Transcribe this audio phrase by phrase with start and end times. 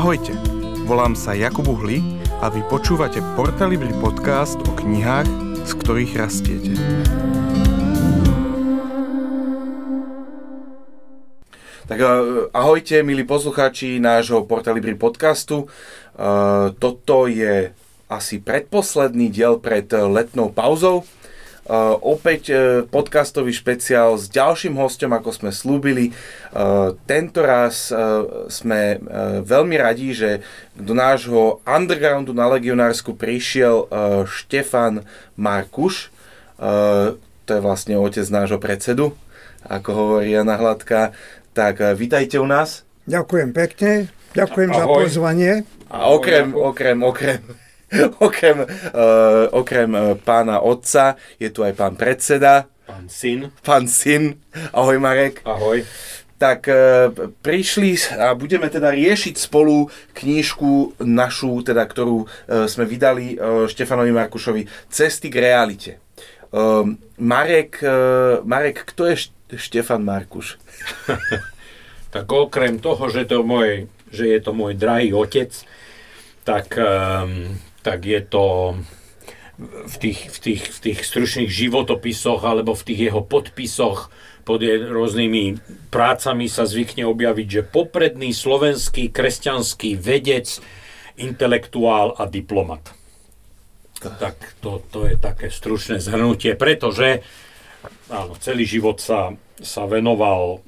[0.00, 0.32] Ahojte,
[0.88, 2.00] volám sa Jakub Uhli
[2.40, 5.28] a vy počúvate Portalibri podcast o knihách,
[5.68, 6.72] z ktorých rastiete.
[11.84, 12.08] Tak eh,
[12.48, 15.68] ahojte, milí poslucháči nášho Portalibri podcastu.
[15.68, 17.76] Eh, toto je
[18.08, 21.04] asi predposledný diel pred letnou pauzou.
[21.68, 22.58] Uh, opäť uh,
[22.88, 26.10] podcastový špeciál s ďalším hostom, ako sme slúbili.
[26.50, 27.92] Uh, tento raz
[28.50, 28.98] sme
[29.44, 30.30] veľmi radi, že
[30.74, 33.86] do nášho undergroundu na Legionársku prišiel
[34.26, 35.06] Štefan
[35.38, 36.10] Markuš.
[37.46, 39.14] To je vlastne otec nášho predsedu,
[39.66, 41.14] ako hovorí Jana Hladka.
[41.54, 42.82] Tak vítajte u nás.
[43.06, 44.78] Ďakujem pekne, ďakujem Ahoj.
[44.78, 45.52] za pozvanie.
[45.90, 47.69] A okrem, okrem, okrem
[48.26, 52.70] okrem, uh, okrem uh, pána otca je tu aj pán predseda.
[52.86, 53.50] Pán syn.
[53.62, 54.38] Pán syn.
[54.70, 55.42] Ahoj Marek.
[55.42, 55.82] Ahoj.
[56.40, 57.10] Tak uh,
[57.44, 64.14] prišli a budeme teda riešiť spolu knížku našu, teda, ktorú uh, sme vydali uh, Štefanovi
[64.14, 65.92] Markušovi Cesty k realite.
[66.50, 70.58] Uh, Marek, uh, Marek, kto je Štefan Markuš?
[72.14, 75.54] tak okrem toho, že, to môj, že je to môj drahý otec,
[76.42, 78.44] tak um, tak je to
[79.86, 84.08] v tých, v tých, v tých stručných životopisoch alebo v tých jeho podpisoch
[84.44, 85.60] pod rôznymi
[85.92, 90.58] prácami sa zvykne objaviť, že popredný slovenský kresťanský vedec,
[91.20, 92.96] intelektuál a diplomat.
[94.00, 97.20] Tak to, to je také stručné zhrnutie, pretože
[98.08, 100.64] áno, celý život sa, sa venoval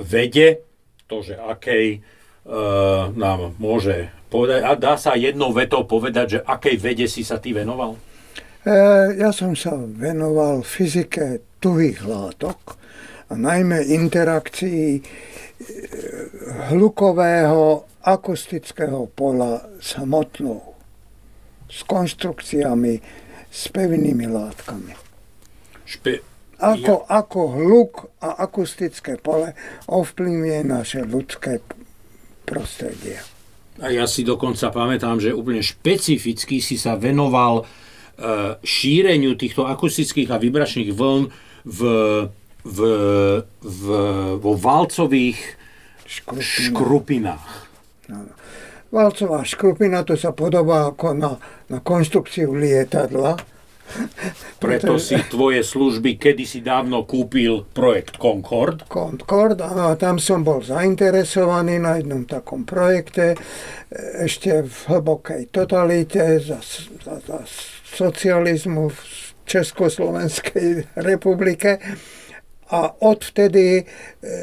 [0.00, 0.64] vede,
[1.04, 1.98] to, že akej e,
[3.12, 7.52] nám môže povedať, a dá sa jednou vetou povedať, že akej vede si sa ty
[7.52, 8.00] venoval?
[8.64, 8.72] E,
[9.20, 12.80] ja som sa venoval fyzike tuhých látok,
[13.32, 15.02] a najmä interakcii e,
[16.68, 20.76] hlukového akustického pola samotnou
[21.72, 23.00] s konstrukciami,
[23.48, 24.92] s pevnými látkami.
[25.88, 26.20] Špe-
[26.60, 27.24] ako, ja.
[27.24, 29.56] ako hluk a akustické pole
[29.88, 31.64] ovplyvňuje naše ľudské
[32.44, 33.18] prostredie.
[33.82, 37.64] A ja si dokonca pamätám, že úplne špecificky si sa venoval e,
[38.62, 41.26] šíreniu týchto akustických a vibračných vln
[41.66, 41.80] v,
[42.62, 42.78] v,
[43.58, 43.82] v,
[44.38, 45.38] vo valcových
[46.06, 46.62] škrupinách.
[46.70, 47.46] škrupinách.
[48.92, 51.40] Valcová škrupina to sa podobá ako na,
[51.72, 53.51] na konštrukciu lietadla
[54.62, 58.86] preto si tvoje služby kedysi dávno kúpil projekt Concord.
[58.88, 63.36] Concord, a tam som bol zainteresovaný na jednom takom projekte,
[64.22, 66.58] ešte v hlbokej totalite za,
[67.04, 67.38] za, za
[67.92, 68.98] socializmu v
[69.44, 71.76] Československej republike.
[72.72, 73.84] A odvtedy e,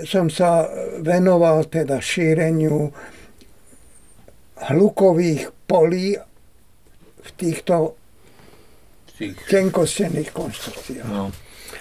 [0.05, 0.69] som sa
[1.01, 2.93] venoval teda šíreniu
[4.69, 6.13] hlukových polí
[7.19, 7.98] v týchto
[9.19, 9.35] tých...
[9.51, 11.11] tenkostených konštrukciách.
[11.11, 11.35] No.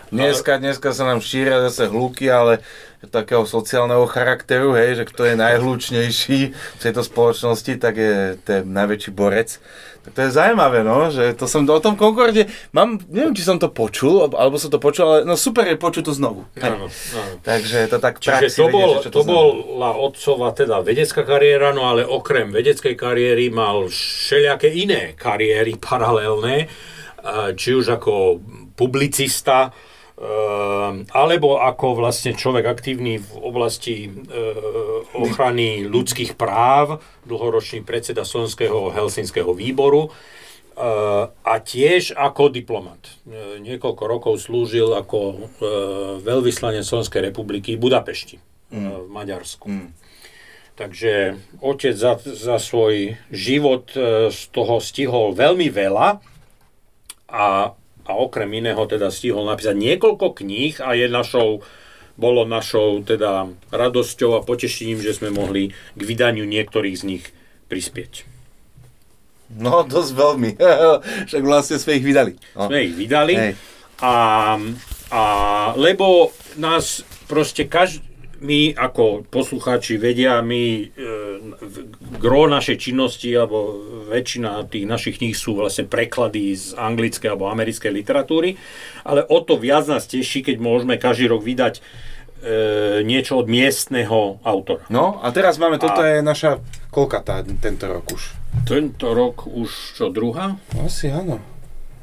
[0.08, 2.64] Dneska, dneska sa nám šíria zase hluky, ale
[3.12, 9.12] takého sociálneho charakteru, hej, že kto je najhlučnejší v tejto spoločnosti, tak je ten najväčší
[9.12, 9.60] borec.
[10.08, 13.60] Tak to je zaujímavé, no, že to som o tom Concorde, mám, neviem, či som
[13.60, 16.48] to počul, alebo som to počul, ale no super je počuť to znovu.
[16.58, 17.34] Áno, áno.
[17.44, 21.84] Takže to tak Čiže to, bol, vedie, to, to bola otcova teda vedecká kariéra, no
[21.84, 26.66] ale okrem vedeckej kariéry mal všelijaké iné kariéry paralelné
[27.58, 28.38] či už ako
[28.78, 29.74] publicista,
[30.14, 34.22] ehm, alebo ako vlastne človek aktívny v oblasti ehm,
[35.18, 43.02] ochrany ľudských práv, dlhoročný predseda Slovenského helsinského výboru ehm, a tiež ako diplomat.
[43.58, 45.50] Niekoľko rokov slúžil ako
[46.22, 48.38] veľvyslanec Slovenskej republiky v Budapešti,
[48.70, 49.10] mm.
[49.10, 49.66] v Maďarsku.
[49.66, 49.90] Mm.
[50.78, 53.90] Takže otec za, za svoj život
[54.30, 56.22] z toho stihol veľmi veľa
[57.28, 57.76] a,
[58.08, 61.62] a okrem iného teda stihol napísať niekoľko kníh a je našou
[62.18, 67.24] bolo našou teda radosťou a potešením, že sme mohli k vydaniu niektorých z nich
[67.70, 68.26] prispieť.
[69.54, 70.50] No, dosť veľmi.
[71.30, 72.34] Však vlastne sme ich vydali.
[72.58, 72.66] No.
[72.66, 73.54] Sme ich vydali.
[74.02, 74.14] A,
[75.14, 75.22] a
[75.78, 78.02] lebo nás proste každý,
[78.38, 80.84] my ako poslucháči vedia, my e,
[82.22, 83.74] gro našej činnosti alebo
[84.08, 88.54] väčšina tých našich kníh sú vlastne preklady z anglickej alebo americkej literatúry,
[89.02, 91.82] ale o to viac nás teší, keď môžeme každý rok vydať e,
[93.02, 94.86] niečo od miestneho autora.
[94.86, 96.62] No a teraz máme, toto a, je naša,
[96.94, 98.22] koľka tá, tento rok už?
[98.62, 100.54] Tento rok už čo, druhá?
[100.78, 101.42] Asi áno.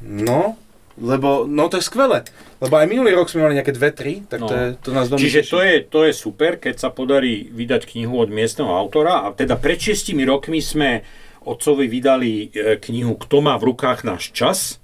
[0.04, 0.60] No,
[0.96, 2.24] Lebo, no to je skvelé.
[2.56, 4.48] Lebo aj minulý rok sme mali nejaké dve, tri, tak No.
[4.48, 5.52] to, je, to nás veľmi Čiže teší.
[5.52, 9.24] to je, to je super, keď sa podarí vydať knihu od miestneho autora.
[9.24, 11.04] A teda pred šiestimi rokmi sme
[11.44, 14.80] otcovi vydali e, knihu Kto má v rukách náš čas.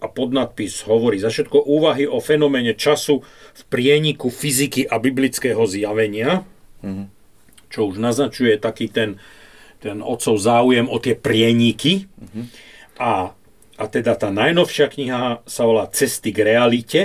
[0.00, 3.20] A podnadpis hovorí za všetko úvahy o fenoméne času
[3.52, 6.48] v prieniku fyziky a biblického zjavenia.
[7.68, 9.20] Čo už naznačuje taký ten,
[9.76, 12.08] ten otcov záujem o tie prieniky.
[12.96, 13.36] A,
[13.80, 17.00] a teda tá najnovšia kniha sa volá Cesty k realite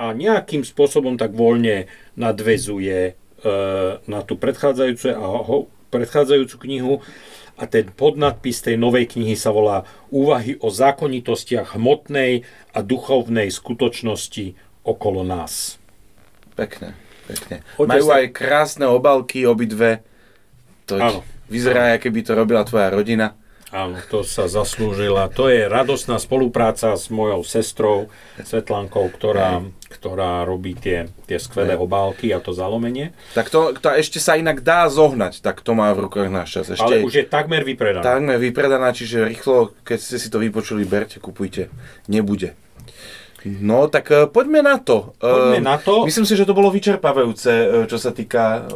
[0.00, 1.84] a nejakým spôsobom tak voľne
[2.16, 3.12] nadvezuje e,
[4.08, 6.94] na tú predchádzajúcu, a ho, predchádzajúcu knihu
[7.60, 14.56] a ten podnadpis tej novej knihy sa volá Úvahy o zákonitostiach hmotnej a duchovnej skutočnosti
[14.88, 15.76] okolo nás.
[16.56, 16.96] Pekne,
[17.28, 17.60] pekne.
[17.76, 20.00] Otec Majú sa- aj krásne obalky, obidve.
[20.88, 21.20] To Áno.
[21.52, 23.36] vyzerá, ako by to robila tvoja rodina.
[23.72, 25.32] Áno, to sa zaslúžila.
[25.32, 32.36] To je radosná spolupráca s mojou sestrou Svetlankou, ktorá, ktorá robí tie, tie skvelé obálky
[32.36, 33.16] a to zalomenie.
[33.32, 36.76] Tak to, to ešte sa inak dá zohnať, tak to má v rukách náš čas.
[36.76, 38.04] Ešte Ale už je takmer vypredaná.
[38.04, 41.72] takmer vypredaná, čiže rýchlo, keď ste si to vypočuli, berte, kupujte.
[42.12, 42.52] Nebude.
[43.42, 45.18] No, tak e, poďme na to.
[45.18, 46.06] E, Poďme na to.
[46.06, 48.70] Myslím si, že to bolo vyčerpávajúce, e, čo sa týka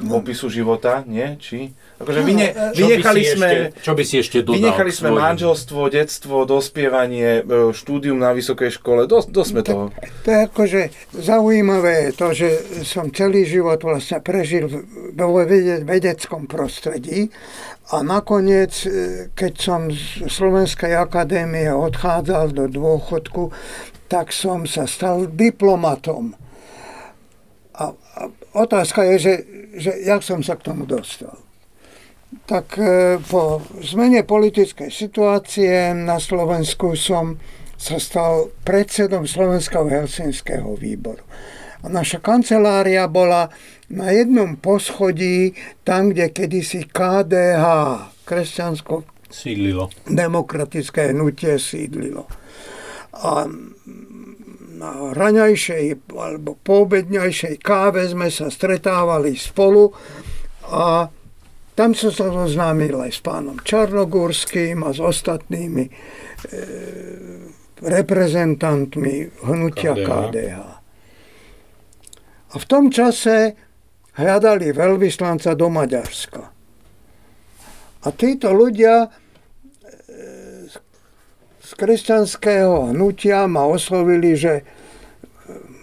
[0.00, 1.36] opisu života, nie?
[1.36, 1.76] Či?
[1.96, 3.48] Akože vyne, No, e, Čo by vynechali si sme...
[3.48, 4.56] Ešte, čo by si ešte dodal?
[4.60, 5.22] Vynechali sme svojim?
[5.22, 9.84] manželstvo, detstvo, dospievanie, e, štúdium na vysokej škole, dosť, dosť sme toho.
[10.22, 10.80] To je akože
[11.14, 12.48] zaujímavé je to, že
[12.84, 14.84] som celý život vlastne prežil v-
[15.14, 17.32] vo vede- vedeckom prostredí
[17.88, 18.90] a nakoniec, e,
[19.32, 23.56] keď som z Slovenskej akadémie odchádzal do dôchodku,
[24.06, 26.36] tak som sa stal diplomatom.
[27.72, 28.20] A, a
[28.52, 29.34] otázka je, že,
[29.76, 31.45] že jak som sa k tomu dostal.
[32.44, 37.40] Tak e, po zmene politickej situácie na Slovensku som
[37.76, 41.24] sa stal predsedom Slovenského helsinského výboru.
[41.84, 43.52] A naša kancelária bola
[43.92, 45.54] na jednom poschodí,
[45.86, 47.64] tam, kde kedysi KDH,
[48.26, 49.92] kresťansko Sídlilo.
[50.08, 52.26] demokratické hnutie sídlilo.
[53.12, 53.46] A
[54.76, 59.88] na raňajšej alebo poobedňajšej káve sme sa stretávali spolu
[60.68, 61.08] a
[61.76, 65.92] tam som sa zoznámil aj s pánom Čarnogórským a s ostatnými e,
[67.84, 70.08] reprezentantmi hnutia KDH.
[70.08, 70.58] KDH.
[72.46, 73.52] A v tom čase
[74.16, 76.42] hľadali veľvyslanca do Maďarska.
[78.02, 79.12] A títo ľudia
[81.66, 84.62] z kresťanského hnutia ma oslovili, že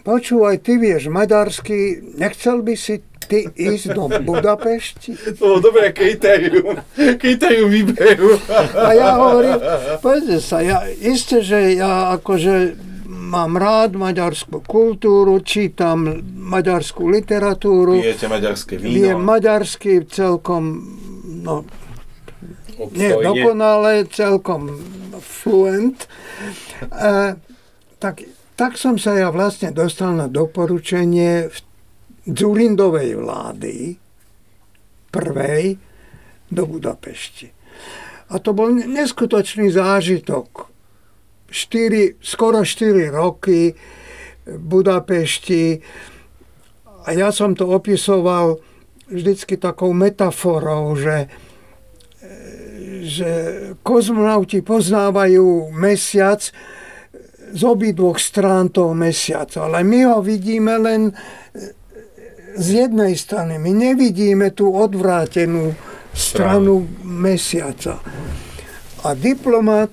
[0.08, 5.18] počúvaj, ty vieš maďarsky, nechcel by si ty ísť do Budapešti?
[5.18, 6.78] To bolo dobré kritérium,
[7.18, 8.38] kritérium výberu.
[8.78, 9.58] A ja hovorím,
[10.06, 12.78] pozrite sa, ja, isté, že ja akože
[13.10, 19.26] mám rád maďarskú kultúru, čítam maďarskú literatúru, Pijete maďarské viem víno.
[19.26, 20.86] maďarsky celkom,
[21.42, 21.66] no
[22.94, 24.70] nie dokonale, celkom
[25.18, 26.06] fluent.
[26.90, 27.38] E,
[27.98, 28.16] tak,
[28.54, 31.58] tak som sa ja vlastne dostal na doporučenie v
[32.24, 33.76] Dzurindovej vlády,
[35.12, 35.78] prvej,
[36.52, 37.52] do Budapešti.
[38.32, 40.72] A to bol neskutočný zážitok.
[41.54, 43.76] 4, skoro 4 roky
[44.48, 45.78] v Budapešti
[47.04, 48.58] a ja som to opisoval
[49.12, 51.30] vždycky takou metaforou, že
[53.04, 53.32] že
[53.84, 56.40] kozmonauti poznávajú mesiac
[57.54, 61.12] z obidvoch strán toho mesiaca, ale my ho vidíme len
[62.54, 63.58] z jednej strany.
[63.58, 65.74] My nevidíme tú odvrátenú
[66.14, 68.00] stranu mesiaca.
[69.04, 69.92] A diplomat,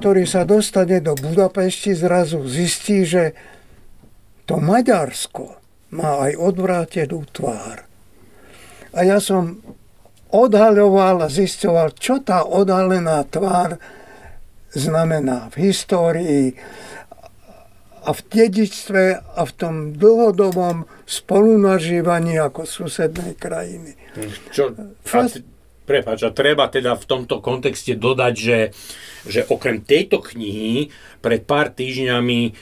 [0.00, 3.36] ktorý sa dostane do Budapešti, zrazu zistí, že
[4.48, 5.62] to Maďarsko
[5.94, 7.86] má aj odvrátenú tvár.
[8.92, 9.60] A ja som
[10.32, 13.76] odhaľoval a zisťoval, čo tá odhalená tvár
[14.72, 16.56] znamená v histórii
[18.02, 19.02] a v dedičstve
[19.38, 23.94] a v tom dlhodobom spolunažívaní ako susednej krajiny.
[24.50, 25.24] Čo, a,
[25.86, 28.58] prepáč, a treba teda v tomto kontexte dodať, že,
[29.26, 30.90] že okrem tejto knihy
[31.22, 32.52] pred pár týždňami e,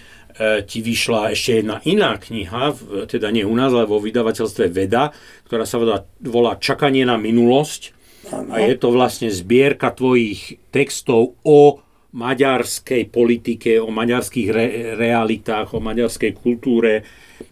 [0.68, 5.12] ti vyšla ešte jedna iná kniha, v- teda nie u nás, ale vo vydavateľstve Veda,
[5.48, 7.96] ktorá sa volá, volá Čakanie na minulosť.
[8.30, 15.80] A je to vlastne zbierka tvojich textov o maďarskej politike, o maďarských re- realitách, o
[15.80, 17.06] maďarskej kultúre.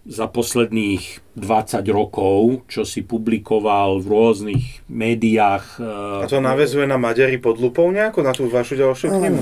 [0.05, 5.81] za posledných 20 rokov, čo si publikoval v rôznych médiách.
[5.81, 9.41] A to navezuje na Maďari pod lupou nejako, na tú vašu ďalšiu knihu?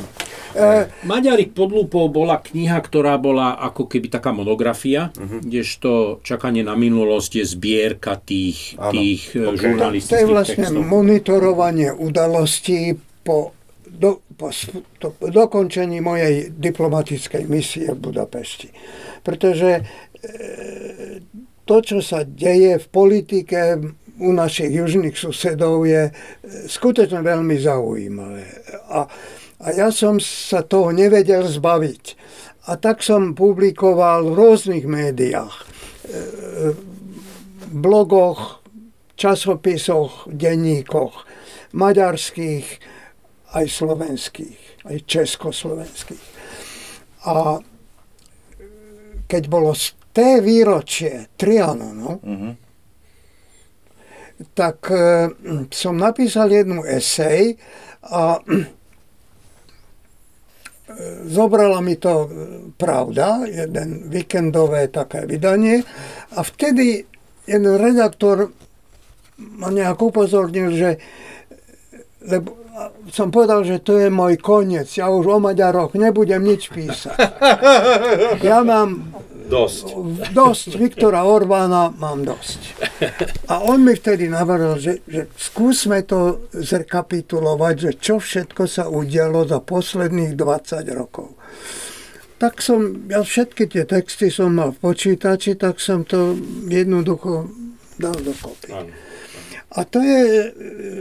[0.56, 5.44] Uh, Maďari pod lupou bola kniha, ktorá bola ako keby taká monografia, uh-huh.
[5.44, 9.58] kdežto Čakanie na minulosť je zbierka tých, tých okay.
[9.58, 10.86] žurnalistických To je vlastne textov.
[10.86, 12.96] monitorovanie udalostí
[13.26, 13.52] po
[13.96, 14.52] do, po,
[15.00, 18.68] to, dokončení mojej diplomatickej misie v Budapešti.
[19.24, 19.82] Pretože e,
[21.64, 23.60] to, čo sa deje v politike
[24.16, 26.12] u našich južných susedov, je e,
[26.68, 28.44] skutočne veľmi zaujímavé.
[28.92, 29.08] A,
[29.60, 32.04] a ja som sa toho nevedel zbaviť.
[32.66, 35.64] A tak som publikoval v rôznych médiách, e,
[37.72, 38.62] blogoch,
[39.16, 41.24] časopisoch, denníkoch,
[41.72, 42.95] maďarských,
[43.56, 46.24] aj slovenských, aj československých.
[47.24, 47.58] A
[49.26, 52.52] keď bolo z té výročie Trianonu, uh-huh.
[54.52, 55.28] tak e,
[55.72, 57.56] som napísal jednu esej
[58.06, 58.40] a e,
[61.26, 62.28] zobrala mi to e,
[62.76, 65.82] pravda, jeden víkendové také vydanie
[66.32, 67.04] a vtedy
[67.44, 68.52] jeden redaktor
[69.36, 70.90] ma nejak upozornil, že
[72.26, 72.65] lebo
[73.08, 74.88] som povedal, že to je môj koniec.
[74.96, 77.16] Ja už o Maďaroch nebudem nič písať.
[78.44, 79.16] Ja mám
[79.48, 79.84] dosť.
[80.34, 80.68] Dosť.
[80.76, 82.60] Viktora Orbána mám dosť.
[83.48, 89.46] A on mi vtedy navrhol, že, že skúsme to zrekapitulovať, že čo všetko sa udialo
[89.46, 91.38] za posledných 20 rokov.
[92.36, 96.36] Tak som, ja všetky tie texty som mal v počítači, tak som to
[96.68, 97.48] jednoducho
[97.96, 98.76] dal dokopy.
[98.76, 99.05] Ano.
[99.74, 100.50] A to je e,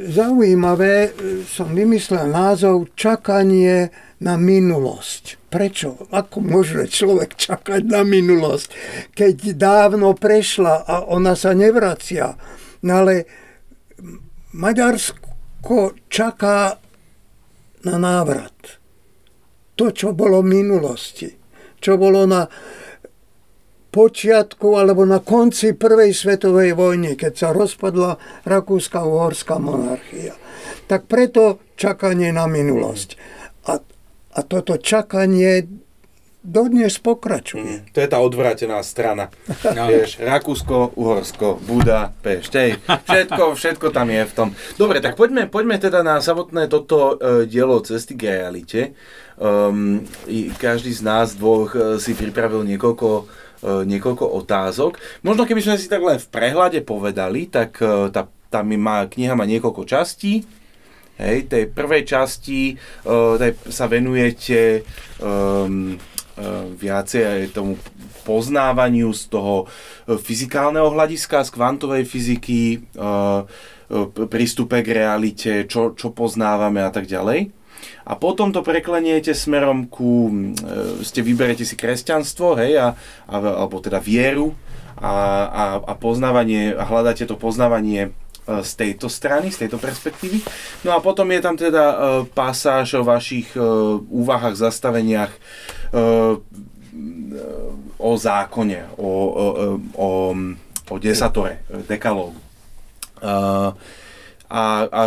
[0.10, 1.10] zaujímavé, e,
[1.46, 3.94] som vymyslel názov Čakanie
[4.26, 5.38] na minulosť.
[5.54, 6.10] Prečo?
[6.10, 8.68] Ako môže človek čakať na minulosť,
[9.14, 12.34] keď dávno prešla a ona sa nevracia?
[12.82, 13.30] No ale
[14.58, 16.82] Maďarsko čaká
[17.86, 18.82] na návrat.
[19.78, 21.30] To, čo bolo v minulosti.
[21.78, 22.48] Čo bolo na
[23.96, 30.36] počiatku alebo na konci prvej svetovej vojny, keď sa rozpadla Rakúska-Uhorská monarchia.
[30.92, 33.16] Tak preto čakanie na minulosť.
[33.72, 33.80] A,
[34.36, 35.64] a toto čakanie
[36.46, 37.64] dodnes pokračuje.
[37.64, 39.32] Mm, to je tá odvrátená strana.
[39.76, 39.90] No.
[39.90, 44.48] Vieš, Rakúsko, Uhorsko, Buda, Pešť, všetko, všetko tam je v tom.
[44.78, 48.82] Dobre, tak poďme, poďme teda na samotné toto uh, dielo Cesty k realite.
[49.36, 50.08] Um,
[50.56, 55.02] každý z nás dvoch uh, si pripravil niekoľko E, niekoľko otázok.
[55.26, 59.34] Možno keby sme si tak len v prehľade povedali, tak e, tá, tá má, kniha
[59.34, 60.46] má niekoľko častí.
[61.16, 64.84] Hej, tej prvej časti uh, tej sa venujete
[65.24, 67.80] um, uh, viacej aj tomu
[68.28, 69.64] poznávaniu z toho
[70.12, 73.48] fyzikálneho hľadiska, z kvantovej fyziky, uh,
[74.28, 77.48] prístupe k realite, čo, čo poznávame a tak ďalej
[78.06, 82.88] a potom to prekleniete smerom ku, e, ste vyberete si kresťanstvo, hej, a,
[83.26, 84.54] a, alebo teda vieru
[84.96, 85.14] a,
[85.50, 88.10] a, a poznávanie, a hľadáte to poznávanie e,
[88.62, 90.40] z tejto strany, z tejto perspektívy.
[90.86, 91.98] No a potom je tam teda e,
[92.30, 93.58] pasáž o vašich
[94.10, 95.34] úvahách, zastaveniach
[97.98, 99.46] o zákone, o, o,
[99.96, 100.10] o,
[100.92, 102.40] o desatore, dekalógu.
[104.46, 105.02] A, a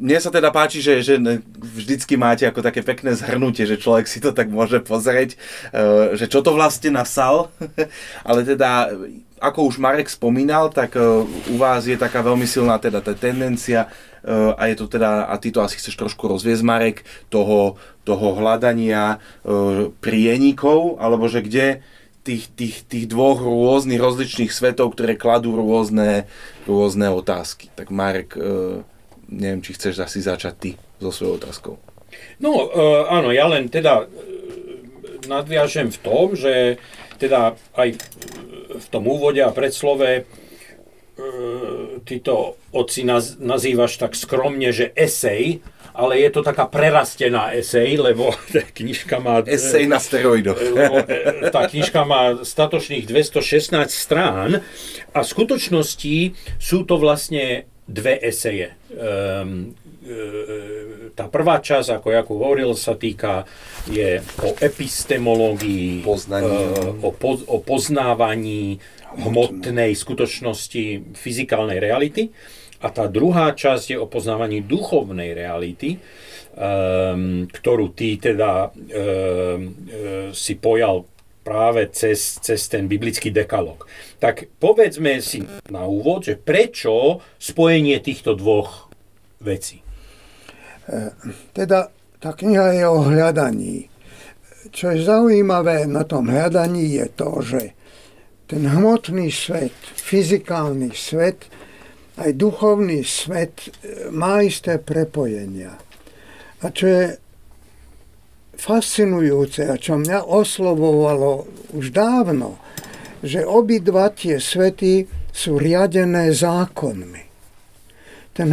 [0.00, 1.20] mne sa teda páči, že, že
[1.60, 5.36] vždycky máte ako také pekné zhrnutie, že človek si to tak môže pozrieť,
[5.70, 7.52] e, že čo to vlastne nasal.
[8.28, 8.96] Ale teda,
[9.36, 11.04] ako už Marek spomínal, tak e,
[11.52, 13.92] u vás je taká veľmi silná teda tá tendencia
[14.24, 17.76] e, a je to teda, a ty to asi chceš trošku rozviesť, Marek, toho,
[18.08, 19.20] toho hľadania
[20.00, 21.66] prienikov, alebo že kde
[22.24, 26.24] tých, tých, tých dvoch rôznych rozličných svetov, ktoré kladú rôzne,
[26.64, 27.68] rôzne otázky.
[27.76, 28.36] Tak Marek,
[29.30, 31.74] neviem, či chceš asi začať ty so svojou otázkou.
[32.42, 34.06] No, uh, áno, ja len teda e,
[35.30, 36.82] nadviažem v tom, že
[37.22, 37.94] teda aj
[38.74, 45.62] v tom úvode a predslove uh, ty to oci naz, nazývaš tak skromne, že esej,
[45.94, 48.34] ale je to taká prerastená esej, lebo
[48.78, 49.46] knižka má...
[49.46, 50.58] Esej na steroidoch.
[51.54, 54.64] tá knižka má statočných 216 strán
[55.14, 58.76] a v skutočnosti sú to vlastne dve eseje.
[58.92, 59.74] Um,
[61.12, 63.44] tá prvá časť, ako Jakub hovoril, sa týka
[63.90, 66.56] je o epistemológii, Poznaní.
[67.04, 68.80] o, po, o poznávaní
[69.18, 72.30] hmotnej skutočnosti fyzikálnej reality.
[72.80, 76.00] A tá druhá časť je o poznávaní duchovnej reality,
[76.56, 79.76] um, ktorú ty teda um,
[80.32, 81.04] si pojal
[81.40, 83.88] práve cez, cez ten biblický dekalog.
[84.20, 88.92] Tak povedzme si na úvod, že prečo spojenie týchto dvoch
[89.40, 89.80] vecí?
[91.56, 91.88] Teda
[92.20, 93.88] tá kniha je o hľadaní.
[94.70, 97.62] Čo je zaujímavé na tom hľadaní je to, že
[98.44, 101.48] ten hmotný svet, fyzikálny svet,
[102.20, 105.78] aj duchovný svet e, má isté prepojenia.
[106.60, 107.04] A čo je
[108.60, 112.60] fascinujúce a čo mňa oslovovalo už dávno,
[113.24, 117.24] že obidva tie svety sú riadené zákonmi.
[118.36, 118.48] Ten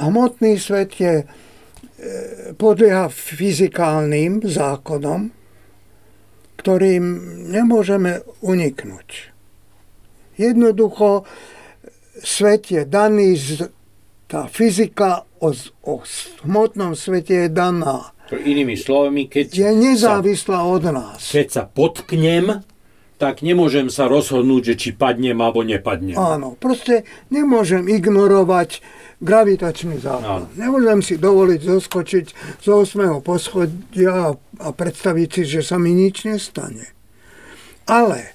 [0.00, 1.26] hmotný svet je, e,
[2.56, 5.32] podlieha fyzikálnym zákonom,
[6.60, 7.04] ktorým
[7.52, 9.08] nemôžeme uniknúť.
[10.40, 11.28] Jednoducho
[12.24, 13.36] svet je daný,
[14.26, 15.52] tá fyzika o,
[15.84, 15.94] o
[16.48, 18.13] hmotnom svete je daná.
[18.32, 21.20] To inými slovami, keď je nezávislá sa, od nás.
[21.28, 22.64] Keď sa potknem,
[23.20, 26.16] tak nemôžem sa rozhodnúť, že či padnem alebo nepadnem.
[26.16, 28.82] Áno, proste nemôžem ignorovať
[29.22, 30.50] gravitačný zákon.
[30.50, 30.56] No.
[30.60, 32.26] Nemôžem si dovoliť zoskočiť
[32.60, 33.24] z 8.
[33.24, 36.92] poschodia a predstaviť si, že sa mi nič nestane.
[37.88, 38.34] Ale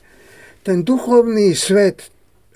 [0.66, 2.10] ten duchovný svet,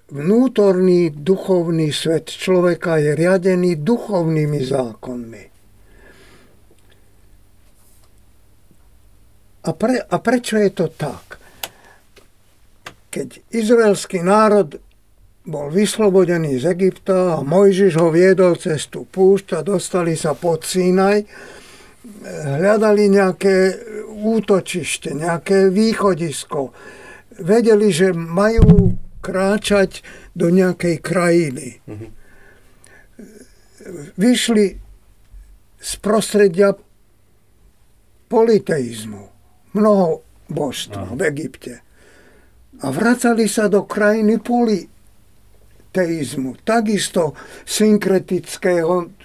[0.09, 5.52] vnútorný duchovný svet človeka je riadený duchovnými zákonmi.
[9.63, 11.39] A, pre, a prečo je to tak?
[13.07, 14.75] Keď izraelský národ
[15.43, 20.63] bol vyslobodený z Egypta a Mojžiš ho viedol cez tú púšť a dostali sa pod
[20.63, 21.23] Sinaj,
[22.23, 23.75] hľadali nejaké
[24.11, 26.71] útočište, nejaké východisko.
[27.43, 30.03] Vedeli, že majú kráčať
[30.35, 31.67] do nejakej krajiny.
[34.15, 34.65] Vyšli
[35.79, 36.71] z prostredia
[38.31, 39.32] politeizmu
[39.73, 41.81] mnoho božstva v Egypte.
[42.81, 47.33] A vracali sa do krajiny politeizmu, takisto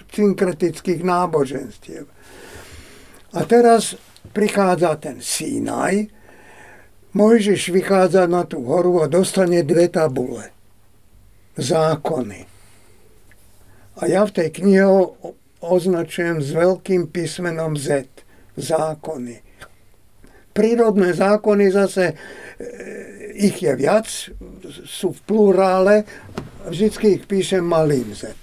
[0.09, 2.05] synkretických náboženstiev.
[3.29, 3.93] A teraz
[4.33, 6.09] prichádza ten Sinaj,
[7.09, 10.53] Mojžiš vychádza na tú horu a dostane dve tabule.
[11.57, 12.45] Zákony.
[13.99, 14.85] A ja v tej knihe
[15.59, 18.05] označujem s veľkým písmenom Z.
[18.55, 19.48] Zákony
[20.59, 22.15] prírodné zákony zase, e,
[23.39, 24.11] ich je viac,
[24.83, 26.03] sú v plurále,
[26.67, 28.35] vždycky ich píšem malým Z.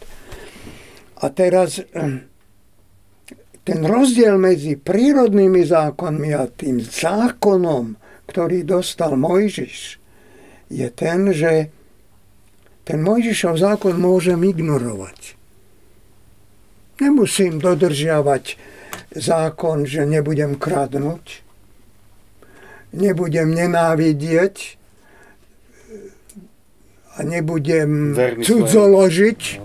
[1.20, 1.84] A teraz e,
[3.60, 10.00] ten rozdiel medzi prírodnými zákonmi a tým zákonom, ktorý dostal Mojžiš,
[10.72, 11.68] je ten, že
[12.88, 15.36] ten Mojžišov zákon môžem ignorovať.
[16.96, 18.56] Nemusím dodržiavať
[19.12, 21.45] zákon, že nebudem kradnúť
[22.96, 24.80] nebudem nenávidieť
[27.16, 29.40] a nebudem Verný cudzoložiť.
[29.60, 29.64] No.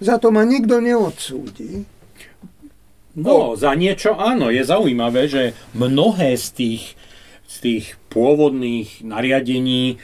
[0.00, 1.84] Za to ma nikto neodsúdi.
[3.18, 4.48] No, za niečo áno.
[4.48, 5.42] Je zaujímavé, že
[5.74, 6.84] mnohé z tých,
[7.50, 9.96] z tých pôvodných nariadení e,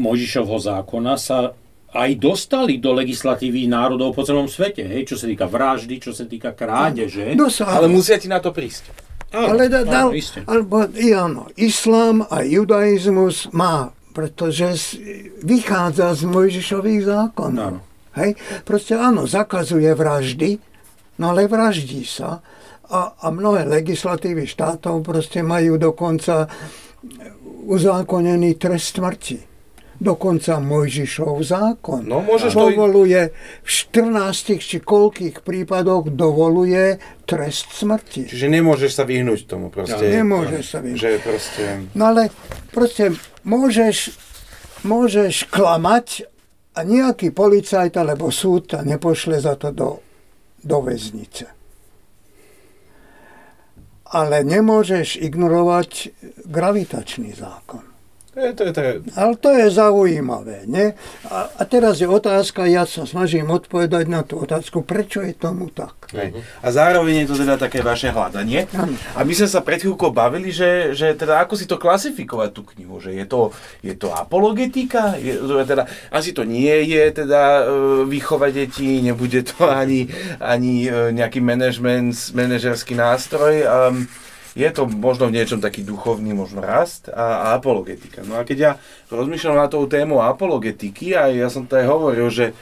[0.00, 1.52] Možišovho zákona sa
[1.92, 6.24] aj dostali do legislatívy národov po celom svete, hej, čo sa týka vraždy, čo sa
[6.24, 7.36] týka krádeže.
[7.36, 9.11] No, ale musia ti na to prísť.
[9.32, 10.12] Ale da, dal,
[10.44, 10.84] alebo,
[11.16, 15.00] áno, islám a judaizmus má, pretože
[15.40, 17.80] vychádza z Mojžišových zákonov.
[17.80, 17.80] Áno.
[18.20, 18.36] Hej?
[18.68, 20.60] Proste áno, zakazuje vraždy,
[21.16, 22.44] no ale vraždí sa.
[22.92, 26.44] A, a mnohé legislatívy štátov proste majú dokonca
[27.64, 29.51] uzákonený trest smrti
[30.02, 32.02] dokonca Mojžišov zákon.
[32.02, 33.30] No, môžeš dovoluje
[33.62, 38.26] v 14 či koľkých prípadoch dovoluje trest smrti.
[38.26, 40.02] Čiže nemôžeš sa vyhnúť tomu proste.
[40.02, 40.98] Ja, nemôžeš sa vyhnúť.
[40.98, 41.62] Že proste...
[41.94, 42.34] No ale
[42.74, 43.14] proste
[43.46, 44.18] môžeš,
[44.82, 46.26] môžeš klamať
[46.74, 49.90] a nejaký policajt alebo súd ťa nepošle za to do,
[50.58, 51.46] do väznice.
[54.12, 56.12] Ale nemôžeš ignorovať
[56.44, 57.91] gravitačný zákon.
[58.32, 58.92] To je, to je, to je.
[59.12, 60.64] Ale to je zaujímavé.
[60.64, 60.96] Nie?
[61.28, 65.68] A, a teraz je otázka, ja sa snažím odpovedať na tú otázku, prečo je tomu
[65.68, 66.08] tak.
[66.16, 66.40] Hej.
[66.64, 68.64] A zároveň je to teda také vaše hľadanie.
[68.72, 68.96] Ano.
[69.12, 72.64] A my sme sa pred chvíľkou bavili, že, že teda ako si to klasifikovať tú
[72.72, 73.52] knihu, že je to,
[73.84, 75.36] je to apologetika, je,
[75.68, 77.62] teda, asi to nie je teda e,
[78.08, 80.08] výchova detí, nebude to ani,
[80.40, 83.60] ani e, nejaký management, manažerský nástroj.
[83.68, 84.08] Um,
[84.52, 88.20] je to možno v niečom taký duchovný možno rast a, a apologetika.
[88.24, 88.72] No a keď ja
[89.08, 92.52] rozmýšľam na tou tému apologetiky a ja som to aj hovoril, že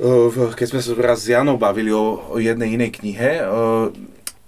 [0.00, 3.92] uh, keď sme sa raz s Janou bavili o, o jednej inej knihe, uh,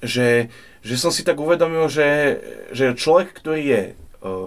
[0.00, 0.48] že,
[0.80, 2.40] že som si tak uvedomil, že,
[2.72, 3.82] že človek, ktorý je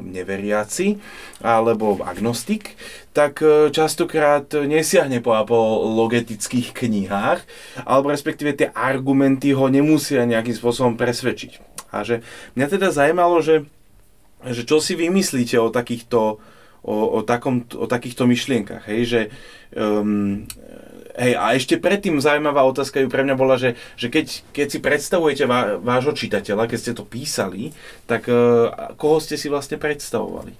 [0.04, 1.00] neveriaci
[1.40, 2.76] alebo agnostik,
[3.16, 3.40] tak
[3.72, 7.40] častokrát nesiahne po apologetických knihách,
[7.88, 11.71] alebo respektíve tie argumenty ho nemusia nejakým spôsobom presvedčiť.
[11.92, 12.24] A že
[12.56, 13.68] mňa teda zajímalo, že,
[14.48, 16.40] že čo si vymyslíte o takýchto,
[16.82, 19.22] o, o, takom, o takýchto myšlienkach, hej, že
[19.76, 20.48] um,
[21.12, 24.80] Hej, a ešte predtým zaujímavá otázka ju pre mňa bola, že, že keď, keď si
[24.80, 27.76] predstavujete vá, vášho čitateľa, keď ste to písali,
[28.08, 30.56] tak uh, koho ste si vlastne predstavovali?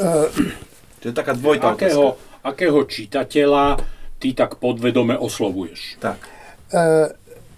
[0.00, 0.32] Uh,
[1.04, 2.40] to je taká dvojitá akého, otázka.
[2.40, 3.64] Akého čitateľa
[4.16, 6.00] ty tak podvedome oslovuješ?
[6.00, 6.18] Tak.
[6.72, 7.12] Uh,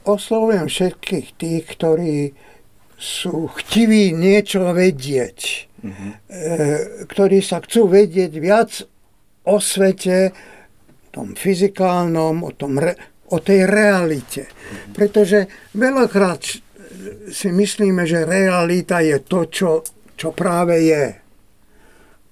[0.04, 2.32] oslovujem všetkých tých, ktorí
[2.94, 5.68] sú chtiví niečo vedieť.
[5.84, 8.88] Uh, ktorí sa chcú vedieť viac
[9.44, 10.32] o svete,
[11.12, 12.96] tom fyzikálnom, o, tom re,
[13.30, 14.50] o tej realite.
[14.90, 16.42] Pretože veľakrát
[17.30, 19.70] si myslíme, že realita je to, čo,
[20.18, 21.06] čo práve je.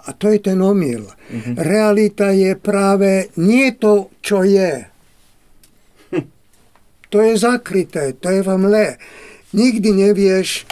[0.03, 1.07] A to je ten omyl.
[1.07, 1.55] Mm-hmm.
[1.63, 4.91] Realita je práve nie to, čo je.
[7.13, 8.97] To je zakryté, to je v mle.
[9.53, 10.65] Nikdy nevieš,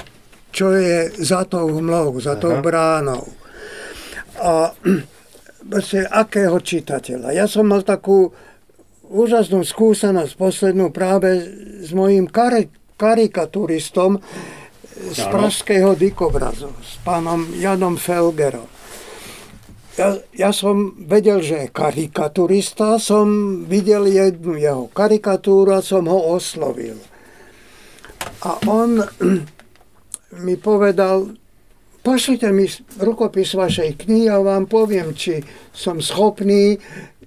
[0.51, 3.29] čo je za tou hmlou, za tou bránou.
[4.41, 4.73] A
[5.71, 7.37] proste, akého čitateľa.
[7.37, 8.33] Ja som mal takú
[9.11, 11.45] úžasnú skúsenosť poslednú práve
[11.85, 14.23] s mojím kar- karikaturistom
[15.13, 18.80] z pražského dikobrazu, s pánom Janom Felgerom.
[20.01, 26.41] Ja, ja som vedel, že je karikaturista, som videl jednu jeho karikatúru a som ho
[26.41, 26.97] oslovil.
[28.41, 29.05] A on
[30.45, 31.37] mi povedal,
[32.01, 32.65] pošlite mi
[32.97, 35.45] rukopis vašej knihy a vám poviem, či
[35.77, 36.81] som schopný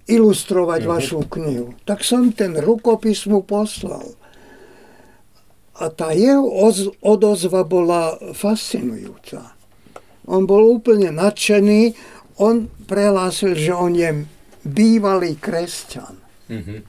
[0.10, 0.98] ilustrovať mm-hmm.
[0.98, 1.78] vašu knihu.
[1.86, 4.18] Tak som ten rukopis mu poslal.
[5.78, 6.50] A tá jeho
[7.06, 9.54] odozva bola fascinujúca.
[10.26, 11.94] On bol úplne nadšený,
[12.38, 14.26] on prehlásil, že on je
[14.64, 16.16] bývalý kresťan.
[16.50, 16.84] Mm-hmm.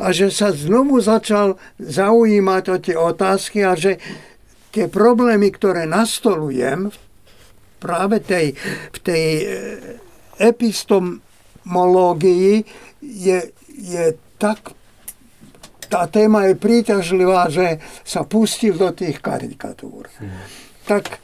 [0.00, 3.98] A že sa znovu začal zaujímať o tie otázky a že
[4.72, 6.88] tie problémy, ktoré nastolujem
[7.76, 8.56] práve tej,
[8.92, 9.46] v tej e,
[10.40, 12.64] epistemológii
[13.04, 14.72] je, je tak
[15.86, 20.10] tá téma je príťažlivá, že sa pustil do tých karikatúr.
[20.18, 20.34] Hmm.
[20.84, 21.22] Tak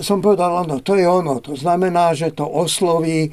[0.00, 1.38] som povedal, áno, to je ono.
[1.44, 3.30] To znamená, že to osloví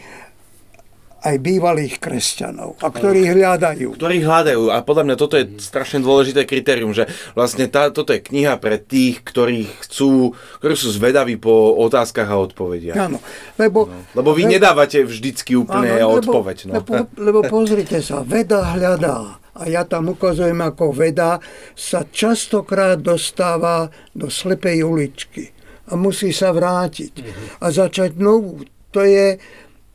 [1.21, 3.93] aj bývalých kresťanov, a ktorí hľadajú.
[3.93, 4.73] Ktorí hľadajú.
[4.73, 7.05] A podľa mňa toto je strašne dôležité kritérium, že
[7.37, 12.41] vlastne tá, toto je kniha pre tých, ktorí chcú, ktorí sú zvedaví po otázkach a
[12.41, 12.97] odpovediach.
[12.97, 13.21] Áno.
[13.61, 14.01] Lebo, no.
[14.17, 16.57] lebo vy lebo, nedávate vždycky úplne áno, odpoveď.
[16.73, 16.81] No.
[16.81, 19.37] Lebo, lebo pozrite sa, veda hľadá.
[19.53, 21.37] A ja tam ukazujem, ako veda
[21.77, 25.53] sa častokrát dostáva do slepej uličky
[25.91, 27.13] a musí sa vrátiť
[27.59, 28.63] a začať novú.
[28.95, 29.35] To je,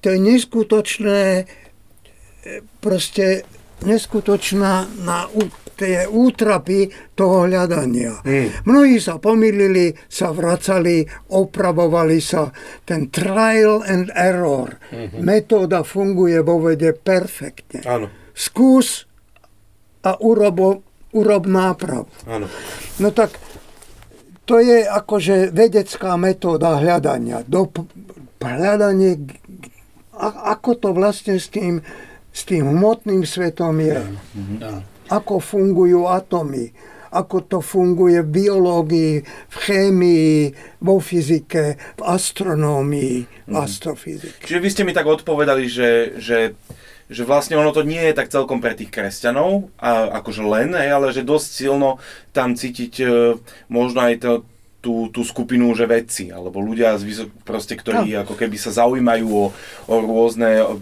[0.04, 1.44] to je neskutočné, e,
[2.80, 3.48] proste
[3.84, 5.28] neskutočná na
[5.76, 8.24] tie útrapy toho hľadania.
[8.24, 8.64] Mm.
[8.64, 12.48] Mnohí sa pomýlili, sa vracali, opravovali sa.
[12.88, 14.80] Ten trial and error.
[14.88, 15.20] Mm-hmm.
[15.20, 17.84] Metóda funguje vo vede perfektne.
[17.84, 18.08] Áno.
[18.32, 19.04] Skús
[20.00, 20.80] a urob,
[21.12, 22.08] urob náprav.
[22.24, 22.48] Áno.
[22.96, 23.36] No tak
[24.46, 27.42] to je akože vedecká metóda hľadania.
[27.44, 27.66] Do,
[28.38, 29.18] hľadanie
[30.16, 31.84] a, ako to vlastne s tým,
[32.32, 34.00] s tým hmotným svetom je.
[34.00, 35.10] Mm-hmm.
[35.12, 36.72] Ako fungujú atomy,
[37.14, 40.38] ako to funguje v biológii, v chémii,
[40.82, 43.62] vo fyzike, v astronómii, v mm.
[43.62, 44.42] astrofyzike.
[44.42, 46.58] Čiže vy ste mi tak odpovedali, že, že,
[47.06, 51.14] že vlastne ono to nie je tak celkom pre tých kresťanov, a, akože len, ale
[51.14, 52.02] že dosť silno
[52.34, 53.06] tam cítiť e,
[53.70, 54.32] možno aj to,
[54.82, 58.26] tú, tú skupinu, že vedci, alebo ľudia, z vysok, proste, ktorí no.
[58.26, 59.46] ako keby sa zaujímajú o,
[59.86, 60.78] o rôzne o,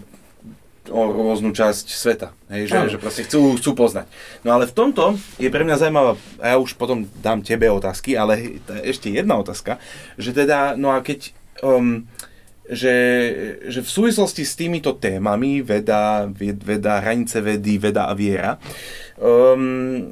[0.89, 2.29] o rôznu časť sveta.
[2.53, 4.05] Hej, že, že proste chcú, chcú poznať.
[4.45, 8.13] No ale v tomto je pre mňa zaujímavá, a ja už potom dám tebe otázky,
[8.13, 9.81] ale ešte jedna otázka,
[10.21, 11.33] že teda, no a keď
[11.65, 12.05] um,
[12.65, 12.95] že,
[13.69, 18.57] že v súvislosti s týmito témami, veda, veda, hranice vedy, veda a viera,
[19.21, 20.09] um,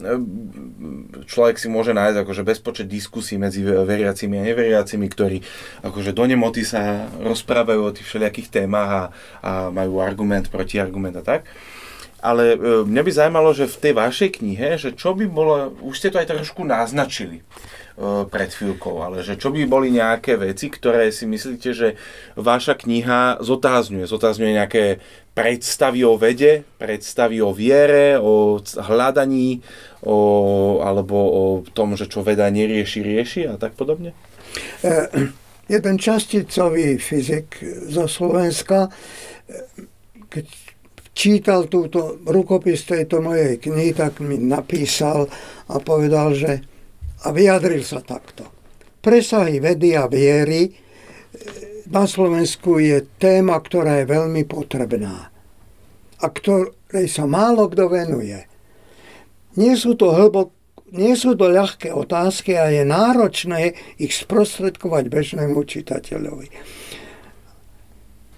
[1.25, 5.41] človek si môže nájsť akože bezpočet diskusí medzi veriacimi a neveriacimi, ktorí
[5.81, 9.03] akože do nemoty sa rozprávajú o tých všelijakých témach a,
[9.41, 11.49] a majú argument, protiargument a tak.
[12.23, 15.99] ale e, mňa by zaujímalo, že v tej vašej knihe, že čo by bolo, už
[15.99, 17.43] ste to aj trošku naznačili,
[18.01, 21.93] pred chvíľkou, ale že čo by boli nejaké veci, ktoré si myslíte, že
[22.33, 24.09] vaša kniha zotázňuje?
[24.09, 24.83] Zotázňuje nejaké
[25.37, 29.61] predstavy o vede, predstavy o viere, o hľadaní,
[30.01, 30.17] o,
[30.81, 34.17] alebo o tom, že čo veda nerieši, rieši a tak podobne?
[34.81, 35.29] E,
[35.69, 37.61] jeden časticový fyzik
[37.93, 38.91] zo Slovenska, e,
[40.33, 40.45] keď
[41.13, 45.29] čítal túto rukopis tejto mojej knihy, tak mi napísal
[45.69, 46.72] a povedal, že
[47.23, 48.47] a vyjadril sa takto.
[49.03, 50.71] Presahy vedy a viery e,
[51.91, 55.33] na Slovensku je téma, ktorá je veľmi potrebná
[56.23, 58.47] a ktorej sa málo kto venuje.
[59.59, 60.55] Nie sú to hlbok,
[60.95, 66.47] nie sú to ľahké otázky a je náročné ich sprostredkovať bežnému čitateľovi.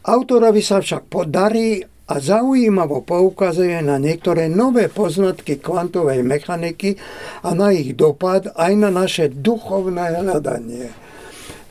[0.05, 7.01] Autorovi sa však podarí a zaujímavo poukazuje na niektoré nové poznatky kvantovej mechaniky
[7.41, 10.93] a na ich dopad aj na naše duchovné hľadanie.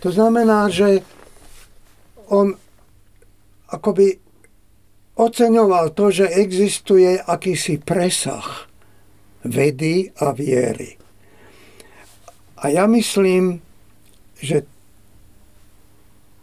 [0.02, 1.06] To znamená, že
[2.34, 2.58] on
[3.70, 4.18] akoby
[5.14, 8.66] oceňoval to, že existuje akýsi presah
[9.46, 10.98] vedy a viery.
[12.58, 13.62] A ja myslím,
[14.40, 14.66] že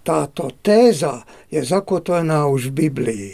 [0.02, 3.32] táto téza je zakotvená už v Biblii.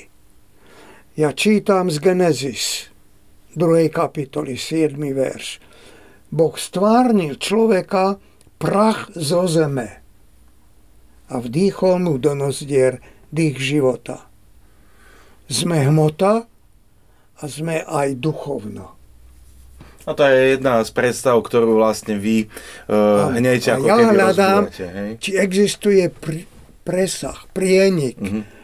[1.17, 2.93] Ja čítam z Genesis,
[3.57, 3.89] 2.
[3.89, 5.01] kapitoly, 7.
[5.17, 5.57] verš.
[6.29, 8.21] Boh stvárnil človeka
[8.61, 9.97] prach zo zeme
[11.25, 13.01] a vdýchol mu do nozdier
[13.33, 14.29] dých života.
[15.49, 16.45] Sme hmota
[17.41, 18.93] a sme aj duchovno.
[20.05, 24.61] A to je jedna z predstav, ktorú vlastne vy uh, hneď ako ja keby hľadám,
[24.69, 25.11] hej?
[25.17, 26.45] či existuje pr-
[26.85, 28.56] presah, prienik, mm-hmm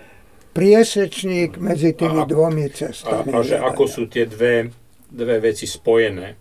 [0.54, 3.34] priesečník medzi tými a, dvomi cestami.
[3.34, 4.70] A, a že ako sú tie dve,
[5.10, 6.38] dve veci spojené.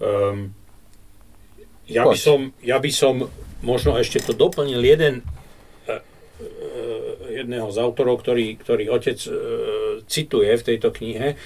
[0.00, 0.56] Um,
[1.84, 3.28] ja, by som, ja by som
[3.60, 6.00] možno ešte to doplnil jeden uh,
[7.28, 9.34] jedného z autorov, ktorý, ktorý otec uh,
[10.08, 11.36] cituje v tejto knihe,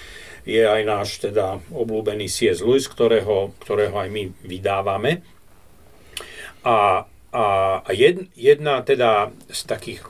[0.42, 2.62] je aj náš teda obľúbený C.S.
[2.62, 5.23] Lewis, ktorého, ktorého aj my vydávame.
[6.62, 7.45] A, a,
[7.83, 10.03] a jed, jedna teda z takých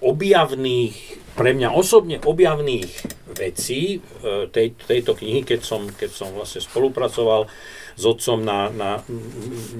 [0.00, 0.94] objavných,
[1.34, 2.90] pre mňa osobne objavných
[3.34, 7.50] vecí e, tej, tejto knihy, keď som, keď som vlastne spolupracoval
[7.96, 9.02] s otcom na, na,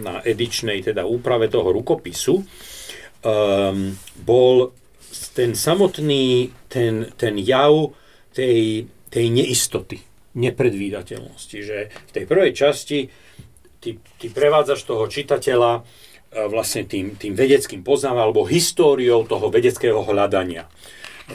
[0.01, 3.92] na edičnej teda úprave toho rukopisu, um,
[4.25, 4.72] bol
[5.37, 7.92] ten samotný, ten, ten jav
[8.33, 10.01] tej, tej neistoty,
[10.33, 11.57] nepredvídateľnosti.
[11.61, 12.99] Že v tej prvej časti
[13.81, 15.85] ty, ty prevádzaš toho čitateľa
[16.44, 20.68] vlastne tým, tým vedeckým poznávaním alebo históriou toho vedeckého hľadania.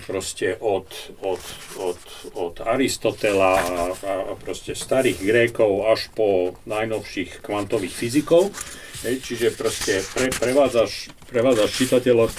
[0.07, 0.87] Proste od,
[1.19, 1.43] od,
[1.75, 1.99] od,
[2.31, 8.55] od Aristotela a, a proste starých Grékov až po najnovších kvantových fyzikov.
[9.03, 12.31] Hej, čiže proste pre, prevádzaš, prevádzaš čitateľa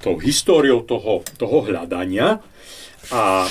[0.00, 2.40] tou históriou toho, toho hľadania
[3.12, 3.44] a,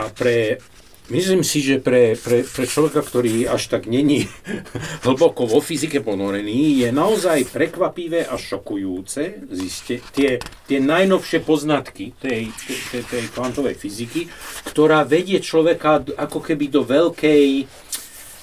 [0.00, 0.58] a pre,
[1.06, 4.26] Myslím si, že pre, pre, pre človeka, ktorý až tak není
[5.06, 10.30] hlboko vo fyzike ponorený, je naozaj prekvapivé a šokujúce zistiť tie,
[10.66, 12.50] tie najnovšie poznatky tej,
[12.90, 14.26] tej, tej kvantovej fyziky,
[14.66, 17.70] ktorá vedie človeka ako keby do veľkej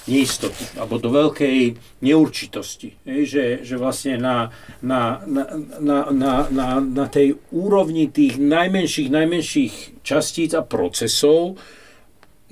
[0.08, 2.96] neistoty, alebo do veľkej neurčitosti.
[3.04, 4.48] Že, že vlastne na,
[4.80, 9.74] na, na, na, na, na tej úrovni tých najmenších, najmenších
[10.04, 11.56] častíc a procesov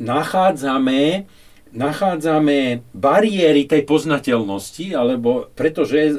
[0.01, 1.29] nachádzame,
[1.73, 6.15] nachádzame bariéry tej poznateľnosti, alebo pretože e,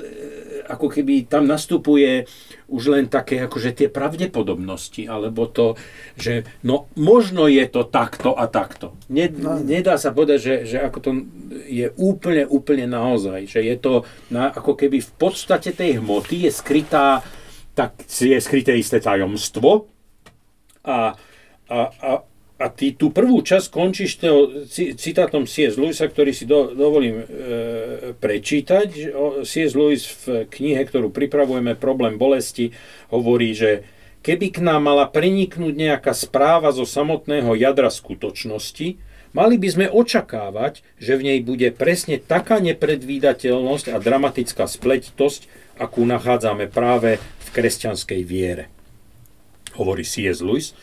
[0.66, 2.26] ako keby tam nastupuje
[2.72, 5.78] už len také akože tie pravdepodobnosti, alebo to,
[6.18, 8.98] že no možno je to takto a takto.
[9.14, 9.62] Ne, no.
[9.62, 11.10] Nedá sa povedať, že, že ako to
[11.70, 16.52] je úplne, úplne naozaj, že je to na, ako keby v podstate tej hmoty je
[16.52, 17.22] skrytá,
[17.78, 19.90] tak je skryté isté tajomstvo
[20.86, 21.14] a,
[21.70, 22.12] a, a
[22.62, 25.74] a ty tú prvú časť končíš toho citátom C.S.
[25.74, 27.26] Lewisa, ktorý si do, dovolím e,
[28.14, 28.88] prečítať.
[29.42, 29.74] C.S.
[29.74, 32.70] Lewis v knihe, ktorú pripravujeme, Problém bolesti,
[33.10, 33.84] hovorí, že
[34.22, 39.02] keby k nám mala preniknúť nejaká správa zo samotného jadra skutočnosti,
[39.34, 45.50] mali by sme očakávať, že v nej bude presne taká nepredvídateľnosť a dramatická spletitosť,
[45.82, 48.70] akú nachádzame práve v kresťanskej viere.
[49.74, 50.46] Hovorí C.S.
[50.46, 50.78] Lewis.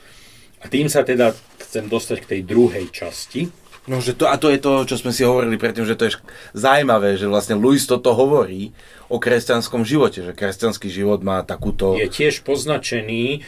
[0.61, 1.33] A tým sa teda
[1.65, 3.49] chcem dostať k tej druhej časti.
[3.89, 6.21] No, že to, a to je to, čo sme si hovorili predtým, že to je
[6.53, 8.77] zaujímavé, že vlastne Luis toto hovorí
[9.11, 11.99] o kresťanskom živote, že kresťanský život má takúto...
[11.99, 13.43] Je tiež poznačený,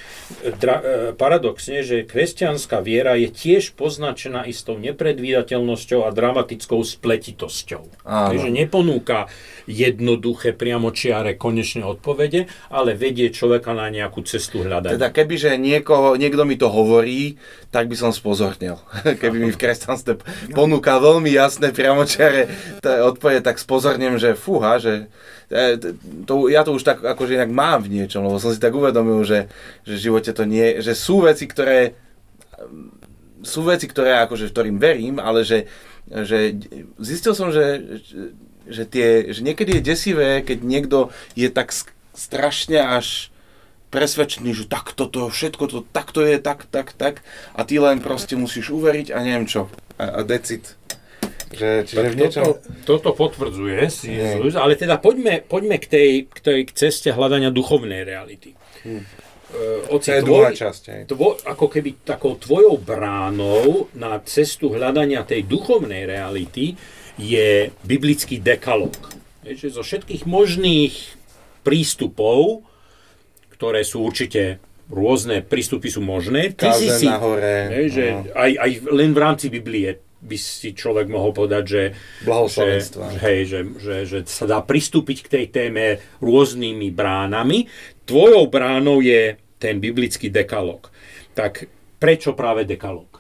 [0.59, 8.03] dra, e, paradoxne, že kresťanská viera je tiež poznačená istou nepredvídateľnosťou a dramatickou spletitosťou.
[8.03, 8.29] Áno.
[8.35, 9.31] Takže neponúka
[9.71, 14.99] jednoduché, priamočiare, konečné odpovede, ale vedie človeka na nejakú cestu hľadania.
[14.99, 17.39] Teda kebyže niekoho, niekto mi to hovorí,
[17.71, 18.83] tak by som spozornil.
[19.23, 20.13] Keby mi v kresťanstve
[20.51, 22.51] ponúka veľmi jasné, priamočiare
[22.83, 25.07] odpovede, tak spozorním, že fúha, že
[26.25, 29.21] to, ja to už tak akože inak mám v niečom, lebo som si tak uvedomil,
[29.23, 29.53] že,
[29.85, 31.95] že v živote to nie, že sú veci, ktoré
[33.43, 35.67] sú veci, ktoré akože, ktorým verím, ale že,
[36.09, 36.57] že
[37.03, 37.99] zistil som, že,
[38.71, 40.99] že, tie, že niekedy je desivé, keď niekto
[41.35, 41.75] je tak
[42.15, 43.29] strašne až
[43.93, 47.21] presvedčený, že tak toto všetko to takto je, tak, tak, tak
[47.53, 49.69] a ty len proste musíš uveriť a neviem čo.
[50.01, 50.81] A, a decit.
[51.53, 52.43] Že, čiže v niečom...
[52.45, 54.17] toto, toto potvrdzuje si,
[54.57, 58.57] ale teda poďme, poďme k, tej, k tej ceste hľadania duchovnej reality.
[58.83, 59.05] Hmm.
[59.93, 60.83] Oci, to je tvoj, druhá časť.
[60.89, 61.03] Aj.
[61.13, 66.73] Tvo, ako keby takou tvojou bránou na cestu hľadania tej duchovnej reality
[67.21, 68.97] je biblický dekalog.
[69.45, 70.95] že zo všetkých možných
[71.61, 72.65] prístupov,
[73.53, 76.57] ktoré sú určite rôzne prístupy sú možné.
[76.57, 77.89] Ty si si, hore.
[77.93, 81.85] že aj, aj len v rámci Biblie by si človek mohol povedať, že,
[82.23, 87.67] že, hej, že, že, že sa dá pristúpiť k tej téme rôznymi bránami.
[88.07, 90.91] Tvojou bránou je ten biblický dekalog.
[91.35, 91.67] Tak
[91.99, 93.13] prečo práve dekalog?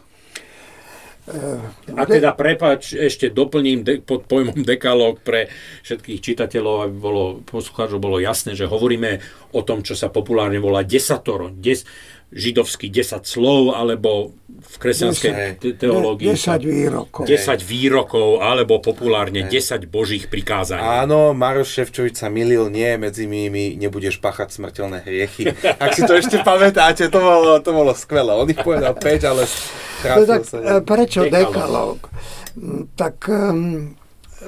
[1.94, 5.46] A teda prepač, ešte doplním de, pod pojmom dekalóg pre
[5.86, 9.22] všetkých čitateľov, aby bolo, poslucháčov bolo jasné, že hovoríme
[9.54, 11.86] o tom, čo sa populárne volá desatoro, des,
[12.32, 17.24] židovský 10 slov, alebo v kresťanskej te- teológii 10 výrokov.
[17.28, 20.80] 10 výrokov, alebo populárne 10 božích prikázaní.
[20.80, 25.52] Áno, Maroš Ševčovič sa milil, nie, medzi nimi nebudeš pachať smrteľné hriechy.
[25.76, 28.32] Ak si to ešte pamätáte, to bolo, to bolo skvelé.
[28.32, 30.56] On ich povedal 5, ale no tak, sa.
[30.56, 32.08] E, prečo dekalóg?
[32.56, 33.92] Mm, tak um,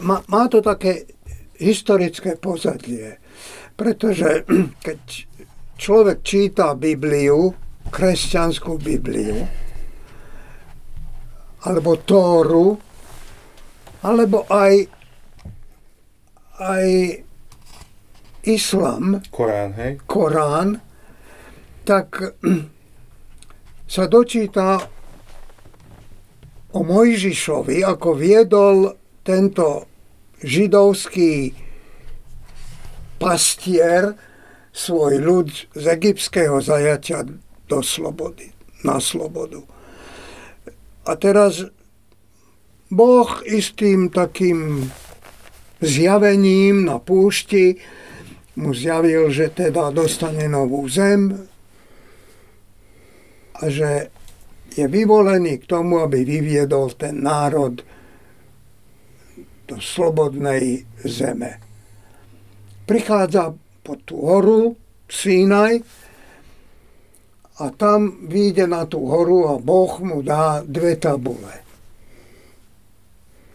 [0.00, 1.04] má, má to také
[1.60, 3.20] historické pozadie,
[3.76, 4.48] pretože
[4.86, 5.00] keď
[5.76, 9.44] človek číta Bibliu, kresťanskú Bibliu,
[11.64, 12.76] alebo Tóru,
[14.04, 14.84] alebo aj,
[16.60, 16.86] aj
[18.44, 19.92] islam, Korán, hej?
[20.04, 20.76] Korán,
[21.88, 22.36] tak
[23.88, 24.80] sa dočíta
[26.74, 28.76] o Mojžišovi, ako viedol
[29.24, 29.88] tento
[30.44, 31.56] židovský
[33.16, 34.12] pastier
[34.74, 37.24] svoj ľud z egyptského zajatia
[37.68, 38.52] do slobody,
[38.84, 39.64] na slobodu.
[41.04, 41.64] A teraz
[42.88, 44.88] Boh istým takým
[45.80, 47.80] zjavením na púšti
[48.54, 51.34] mu zjavil, že teda dostane novú zem
[53.58, 54.14] a že
[54.74, 57.82] je vyvolený k tomu, aby vyviedol ten národ
[59.64, 61.62] do slobodnej zeme.
[62.84, 64.76] Prichádza po tú horu
[65.08, 65.84] Sinaj,
[67.58, 71.62] a tam vyjde na tú horu a Boh mu dá dve tabule.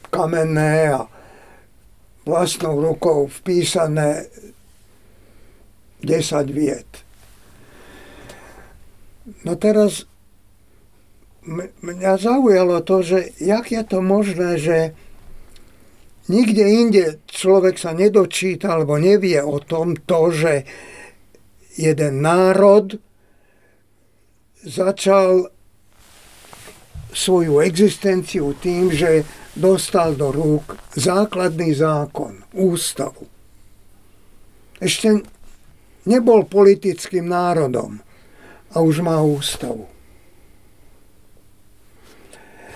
[0.07, 1.01] Kamenné a
[2.25, 4.25] vlastnou rukou vpísané
[5.99, 6.87] 10 viet.
[9.43, 10.07] No teraz
[11.83, 14.77] mňa zaujalo to, že jak je to možné, že
[16.31, 20.63] nikde inde človek sa nedočíta alebo nevie o tom to, že
[21.75, 22.97] jeden národ
[24.63, 25.51] začal
[27.13, 29.25] svoju existenciu tým, že
[29.57, 33.25] dostal do rúk základný zákon, ústavu.
[34.79, 35.25] Ešte
[36.07, 37.99] nebol politickým národom
[38.71, 39.89] a už má ústavu.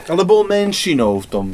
[0.04, 1.48] Ale bol menšinou v tom,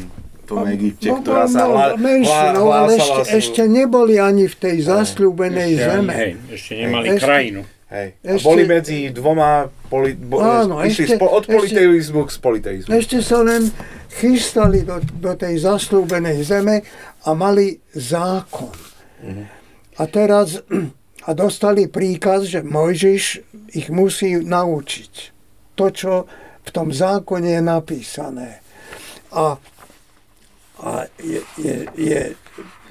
[0.50, 4.90] tom Egypte, no, ktorá sa hla, menšinou, hla, ale ešte, ešte neboli ani v tej
[4.90, 6.14] zasľúbenej zeme.
[6.18, 7.62] Hej, ešte nemali ešte, krajinu.
[7.90, 8.22] Hej.
[8.22, 12.90] Ešte, a boli medzi dvoma, poli, bo, áno, išli ešte, spo, od politeizmu k spoliteizmu.
[12.94, 13.66] Ešte sa len
[14.14, 16.86] chystali do, do tej zaslúbenej zeme
[17.26, 18.78] a mali zákon.
[19.26, 19.46] Uh-huh.
[19.98, 20.62] A teraz
[21.28, 23.24] a dostali príkaz, že Mojžiš
[23.74, 25.14] ich musí naučiť.
[25.74, 26.12] To, čo
[26.66, 28.62] v tom zákone je napísané.
[29.34, 29.58] A,
[30.86, 32.22] a je, je, je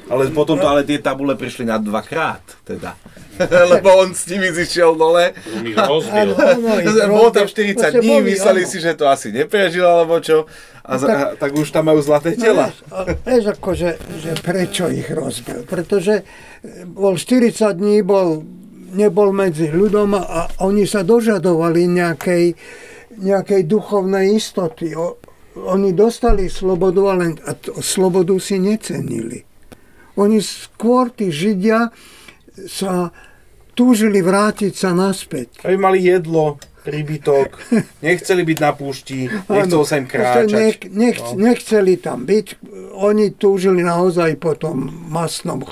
[0.09, 2.99] Ale potom to ale tie tabule prišli na dvakrát, teda.
[3.73, 5.33] Lebo on s nimi zišiel dole.
[5.57, 6.35] On ich rozbil.
[7.13, 7.75] Bolo tam rozbil.
[7.75, 10.47] 40 Proste dní, boli, mysleli si, že to asi neprežil, alebo čo.
[10.89, 12.73] A, za, a tak už tam majú zlaté tela.
[12.89, 13.91] No, vieš, a vieš akože,
[14.25, 15.69] že prečo ich rozbil?
[15.69, 18.41] Pretože e, bol 40 dní, bol,
[18.97, 22.57] nebol medzi ľudom a oni sa dožadovali nejakej,
[23.21, 24.97] nejakej duchovnej istoty.
[24.97, 25.21] O,
[25.61, 29.45] oni dostali slobodu, ale a t- slobodu si necenili.
[30.17, 31.93] Oni skôr, tí Židia,
[32.67, 33.15] sa
[33.79, 35.63] túžili vrátiť sa naspäť.
[35.63, 37.49] Aby mali jedlo, príbytok,
[38.07, 40.51] nechceli byť na púšti, nechcel sa im kráčať.
[40.51, 41.39] Nech, nech, No.
[41.39, 42.47] Nechceli tam byť.
[42.99, 45.63] Oni túžili naozaj po tom masnom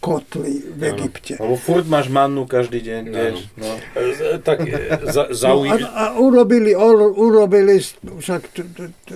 [0.00, 1.36] kotli v Egypte.
[1.36, 3.36] Lebo furt máš mannu každý deň, vieš.
[3.58, 3.68] No.
[3.92, 4.72] E, Tak e,
[5.10, 5.84] za, No, a, zaujímavé.
[5.84, 9.12] a urobili, or, urobili však t, t, t,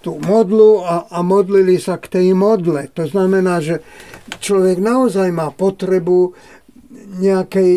[0.00, 2.88] tú modlu a, a modlili sa k tej modle.
[2.96, 3.84] To znamená, že
[4.40, 6.32] človek naozaj má potrebu
[7.18, 7.72] nejakej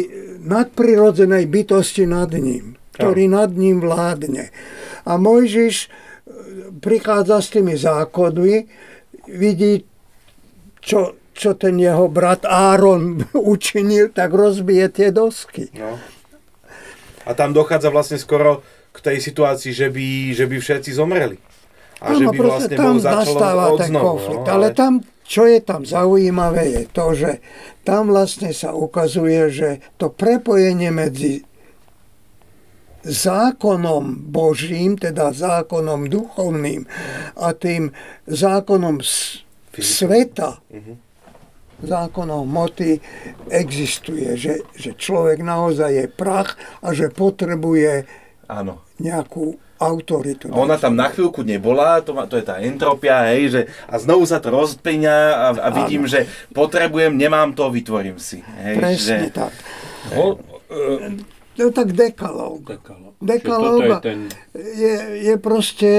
[0.46, 4.54] nadprirodzenej bytosti nad ním, ktorý nad ním vládne.
[5.06, 5.88] A Mojžiš e,
[6.80, 8.56] prichádza s tými zákonmi,
[9.32, 9.84] vidí,
[10.82, 15.74] čo, čo ten jeho brat Áron učinil, tak rozbije tie dosky.
[15.74, 15.98] No.
[17.26, 18.62] A tam dochádza vlastne skoro
[18.94, 20.08] k tej situácii, že by,
[20.38, 21.42] že by všetci zomreli.
[22.00, 24.46] A že Áno, by vlastne tam bol začalo od ten znovu, konflikt.
[24.46, 24.94] no, ale tam,
[25.26, 27.32] čo je tam zaujímavé, je to, že
[27.82, 31.42] tam vlastne sa ukazuje, že to prepojenie medzi
[33.06, 36.86] zákonom Božím, teda zákonom duchovným
[37.38, 37.94] a tým
[38.26, 39.02] zákonom
[39.78, 40.62] sveta,
[41.86, 42.98] zákonom moty
[43.50, 48.10] existuje, že, že človek naozaj je prach a že potrebuje
[48.50, 48.82] Áno.
[48.98, 50.48] nejakú autoritu.
[50.52, 53.62] A ona tam na chvíľku nebola, to, má, to je tá entropia, hej, že
[53.92, 58.40] a znovu sa to rozplňa a, a vidím, že potrebujem, nemám to, vytvorím si.
[58.40, 59.54] Hej, Presne že, tak.
[60.16, 60.40] Ho,
[60.72, 62.68] e, No tak dekalóg.
[62.68, 63.16] dekalo.
[63.24, 64.20] Dekalóg toto je ten...
[64.60, 65.92] je, je proste,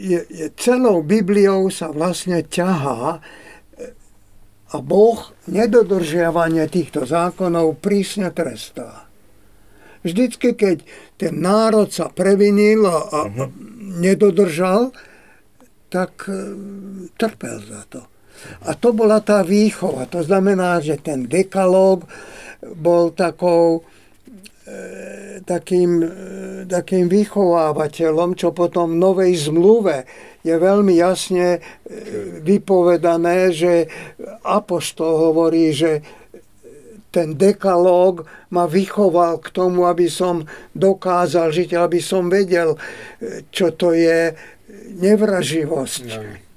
[0.00, 3.20] je, je celou Bibliou sa vlastne ťahá
[4.66, 9.05] a Boh nedodržiavanie týchto zákonov prísne trestá.
[10.06, 10.86] Vždycky, keď
[11.18, 13.50] ten národ sa previnil a, a uh-huh.
[13.98, 14.94] nedodržal,
[15.90, 16.34] tak e,
[17.18, 18.02] trpel za to.
[18.68, 20.06] A to bola tá výchova.
[20.12, 22.04] To znamená, že ten dekalóg
[22.76, 26.08] bol takou e, takým, e,
[26.68, 30.06] takým vychovávateľom, čo potom v novej zmluve
[30.46, 31.58] je veľmi jasne
[32.46, 33.90] vypovedané, že
[34.46, 36.06] Apoštol hovorí, že
[37.16, 40.44] ten dekalóg ma vychoval k tomu, aby som
[40.76, 44.36] dokázal žiť, aby som vedel, e, čo to je
[45.00, 46.04] nevraživosť.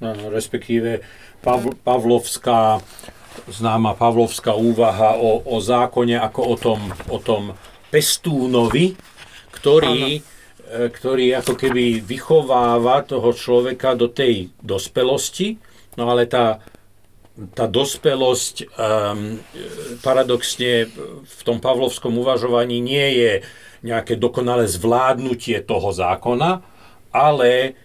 [0.04, 1.00] No, no, respektíve
[1.40, 2.84] Pavl, Pavlovská,
[3.48, 7.56] známa Pavlovská úvaha o, o zákone ako o tom, o tom
[7.88, 9.00] pestúnovi,
[9.56, 15.56] ktorý, e, ktorý ako keby vychováva toho človeka do tej dospelosti,
[15.96, 16.60] no ale tá,
[17.56, 19.40] tá dospelosť um,
[20.04, 20.92] paradoxne
[21.24, 23.34] v tom pavlovskom uvažovaní nie je
[23.84, 26.60] nejaké dokonalé zvládnutie toho zákona,
[27.16, 27.80] ale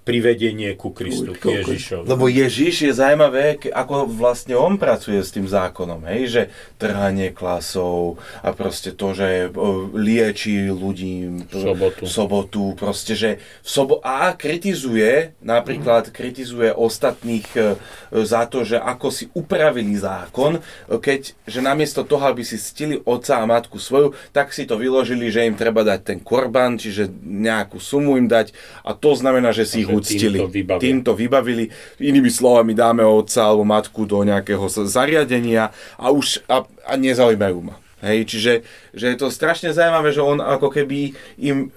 [0.00, 2.08] privedenie ku Kristu, k Ježišovi.
[2.08, 6.42] Lebo Ježiš je zaujímavé, ako vlastne on pracuje s tým zákonom, hej, že
[6.80, 12.02] trhanie klasov a proste to, že o, lieči ľudí Sobotu.
[12.08, 13.30] sobotu proste, že
[13.60, 17.76] v sobo- a kritizuje, napríklad kritizuje ostatných e,
[18.24, 20.60] za to, že ako si upravili zákon, e,
[20.96, 25.28] keď, že namiesto toho, aby si stili otca a matku svoju, tak si to vyložili,
[25.28, 29.68] že im treba dať ten korban, čiže nejakú sumu im dať a to znamená, že
[29.68, 30.38] si ich uctili.
[30.38, 30.82] týmto vybavia.
[30.82, 31.64] Týmto vybavili.
[31.98, 37.76] Inými slovami dáme otca alebo matku do nejakého zariadenia a už a, a nezaujímajú ma.
[38.00, 38.52] Hej, čiže
[38.96, 41.68] že je to strašne zaujímavé, že on ako keby im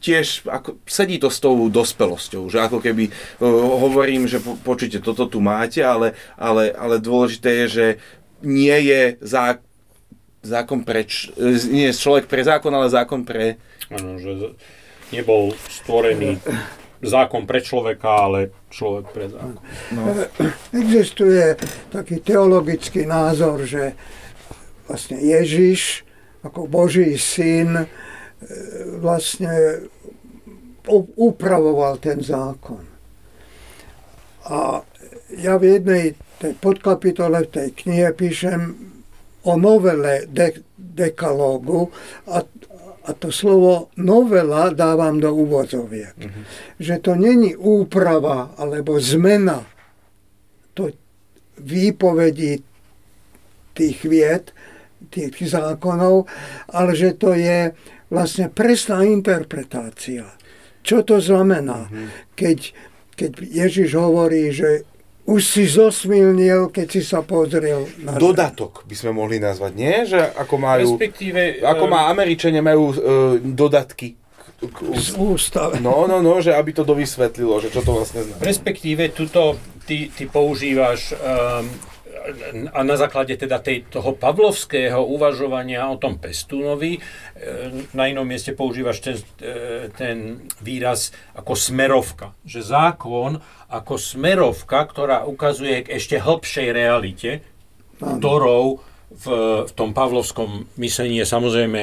[0.00, 3.44] tiež ako, sedí to s tou dospelosťou, že ako keby uh,
[3.80, 7.86] hovorím, že po, počujte, toto tu máte, ale, ale, ale dôležité je, že
[8.44, 9.58] nie je zá,
[10.44, 13.56] zákon pre, e, nie je človek pre zákon, ale zákon pre
[13.90, 14.54] Áno, že
[15.14, 16.42] nebol stvorený
[17.02, 19.62] zákon pre človeka, ale človek pre zákon.
[20.72, 21.56] Existuje
[21.92, 23.92] taký teologický názor, že
[24.86, 26.06] vlastne Ježiš
[26.46, 27.86] ako Boží syn e,
[29.02, 29.82] vlastne
[31.18, 32.86] upravoval ten zákon.
[34.46, 34.86] A
[35.34, 38.78] ja v jednej tej podkapitole v tej knihe píšem
[39.42, 41.90] o novele de- dekalógu
[42.30, 42.46] a,
[43.06, 46.18] a to slovo novela dávam do úvodzoviek.
[46.82, 49.62] Že to není úprava alebo zmena.
[50.74, 50.90] To
[51.62, 52.66] výpovedí
[53.78, 54.50] tých vied,
[55.08, 56.26] tých zákonov,
[56.74, 57.70] ale že to je
[58.10, 60.26] vlastne presná interpretácia.
[60.82, 61.86] Čo to znamená?
[61.86, 62.08] Mm-hmm.
[62.38, 62.58] Keď,
[63.18, 64.86] keď Ježiš hovorí, že
[65.26, 68.14] už si zosmilnil, keď si sa pozrel na...
[68.14, 69.94] Dodatok by sme mohli nazvať, nie?
[70.06, 70.88] Že ako majú...
[70.94, 71.60] Respektíve...
[71.66, 72.96] Ako má Američania majú uh,
[73.42, 74.14] dodatky
[74.56, 74.78] k
[75.20, 75.82] ústave.
[75.84, 78.40] No, no, no, že aby to dovysvetlilo, že čo to vlastne znamená.
[78.40, 81.68] Respektíve, tuto ty, ty používaš um,
[82.72, 87.00] a na základe teda tej, toho pavlovského uvažovania o tom pestúnovi, e,
[87.94, 92.34] na inom mieste používaš ten, e, ten výraz ako smerovka.
[92.42, 93.30] Že zákon
[93.66, 97.30] ako smerovka, ktorá ukazuje k ešte hĺbšej realite,
[97.98, 98.78] ktorou
[99.10, 99.26] v,
[99.66, 101.82] v tom pavlovskom myslení je samozrejme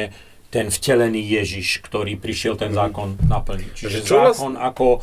[0.53, 3.73] ten vtelený Ježiš, ktorý prišiel ten zákon naplniť.
[3.73, 5.01] Čiže zákon ako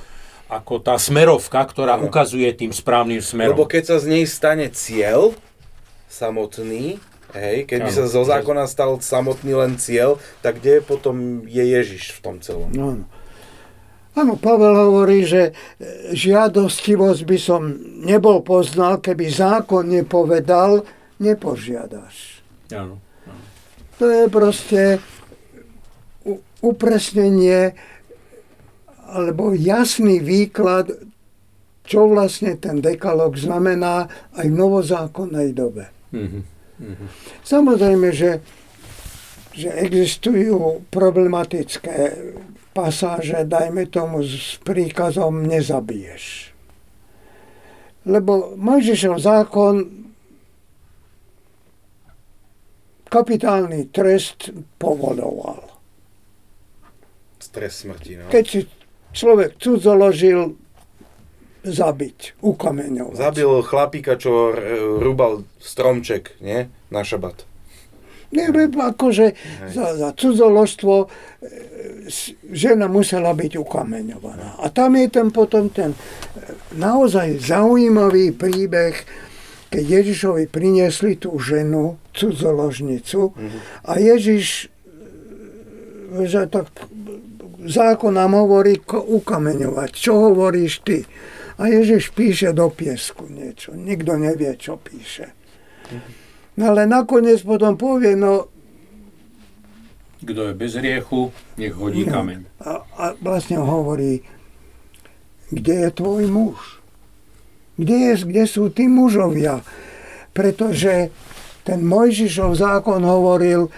[0.51, 3.55] ako tá smerovka, ktorá ukazuje tým správnym smerom.
[3.55, 5.39] Lebo keď sa z nej stane cieľ
[6.11, 6.99] samotný,
[7.39, 12.19] hej, keď by sa zo zákona stal samotný len cieľ, tak kde potom je Ježiš
[12.19, 12.67] v tom celom?
[12.75, 13.07] No, no.
[14.11, 15.53] Áno, Pavel hovorí, že e,
[16.13, 17.63] žiadostivosť by som
[18.03, 20.83] nebol poznal, keby zákon nepovedal,
[21.23, 22.43] nepožiadaš.
[22.75, 22.99] Áno.
[24.01, 24.83] To je proste
[26.61, 27.77] upresnenie
[29.11, 30.91] alebo jasný výklad,
[31.83, 34.07] čo vlastne ten dekalog znamená
[34.39, 35.91] aj v novozákonnej dobe.
[36.15, 36.43] Mm-hmm.
[37.43, 38.39] Samozrejme, že,
[39.51, 42.15] že existujú problematické
[42.73, 46.55] pasáže, dajme tomu s príkazom nezabiješ.
[48.09, 49.75] Lebo Mojžišov zákon
[53.11, 55.67] kapitálny trest povoloval.
[57.51, 58.31] Trest smrti, no.
[58.31, 58.63] Keď si
[59.11, 60.55] človek cudzoložil
[61.67, 63.19] zabiť, ukameňovať.
[63.19, 64.55] Zabil chlapíka, čo
[65.03, 66.71] rúbal stromček, nie?
[66.95, 67.50] Na šabat.
[68.31, 69.35] Nie, akože
[69.75, 71.07] za, za cudzoložstvo e,
[72.55, 74.63] žena musela byť ukameňovaná.
[74.63, 75.99] A tam je ten potom ten e,
[76.79, 78.95] naozaj zaujímavý príbeh,
[79.71, 83.61] keď Ježišovi priniesli tú ženu, cudzoložnicu, mm-hmm.
[83.87, 84.71] a Ježiš
[86.11, 86.67] že tak
[87.67, 89.91] zákon nám hovorí ukameňovať.
[89.95, 91.07] Čo hovoríš ty?
[91.61, 93.77] A Ježiš píše do piesku niečo.
[93.77, 95.31] Nikto nevie, čo píše.
[96.61, 98.53] No ale nakoniec potom povie, no...
[100.21, 102.41] Kto je bez riechu, nech hodí no, kameň.
[102.61, 104.21] A, a vlastne hovorí,
[105.49, 106.85] kde je tvoj muž?
[107.81, 109.65] Kde, je, kde sú tí mužovia?
[110.37, 111.09] Pretože
[111.65, 113.73] ten Mojžišov zákon hovoril,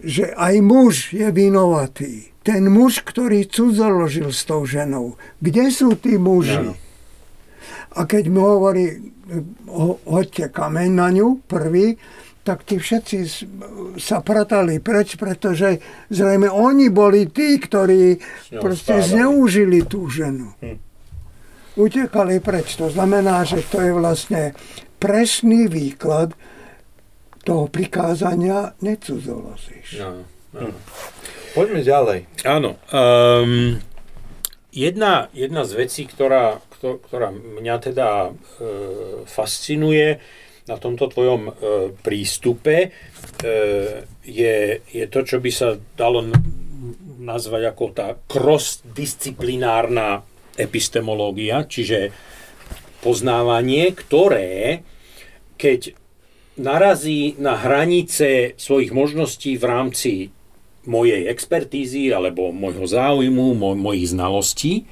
[0.00, 5.20] že aj muž je vinovatý ten muž, ktorý cudzoložil s tou ženou.
[5.44, 6.72] Kde sú tí muži?
[6.72, 6.87] No.
[7.96, 9.12] A keď mu hovorí,
[9.68, 11.96] ho, hoďte kameň na ňu, prvý,
[12.48, 13.18] tak tí všetci
[14.00, 18.16] sa pratali preč, pretože zrejme oni boli tí, ktorí
[18.56, 20.56] proste zneužili tú ženu.
[20.64, 20.78] Hm.
[21.76, 22.80] Utekali preč.
[22.80, 24.42] To znamená, že to je vlastne
[24.96, 26.32] presný výklad
[27.44, 30.00] toho prikázania necudzoložíš.
[30.00, 30.24] No,
[30.56, 30.72] no.
[30.72, 30.74] Hm.
[31.52, 32.18] Poďme ďalej.
[32.48, 32.80] Áno.
[32.92, 33.80] Um,
[34.72, 38.30] jedna, jedna z vecí, ktorá, ktorá mňa teda e,
[39.26, 40.18] fascinuje
[40.68, 41.52] na tomto tvojom e,
[42.04, 42.88] prístupe, e,
[44.22, 46.28] je, je to, čo by sa dalo
[47.18, 50.22] nazvať ako tá cross-disciplinárna
[50.56, 52.12] epistemológia, čiže
[53.00, 54.82] poznávanie, ktoré,
[55.54, 55.94] keď
[56.58, 60.12] narazí na hranice svojich možností v rámci
[60.88, 64.88] mojej expertízy alebo môjho záujmu, moj, mojich znalostí.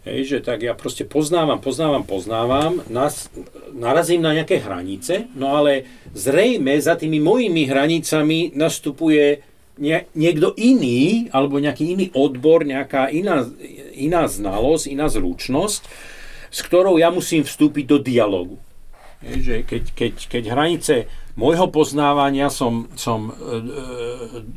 [0.00, 3.28] Hej, že tak ja proste poznávam, poznávam, poznávam, nas,
[3.76, 5.84] narazím na nejaké hranice, no ale
[6.16, 9.44] zrejme za tými mojimi hranicami nastupuje
[9.76, 13.44] nie, niekto iný, alebo nejaký iný odbor, nejaká iná,
[13.92, 15.82] iná znalosť, iná zručnosť,
[16.48, 18.56] s ktorou ja musím vstúpiť do dialogu.
[19.20, 20.94] Hej, že keď, keď, keď hranice
[21.36, 23.60] môjho poznávania som, som e, e,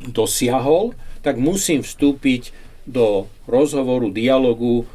[0.08, 4.88] dosiahol, tak musím vstúpiť do rozhovoru, dialogu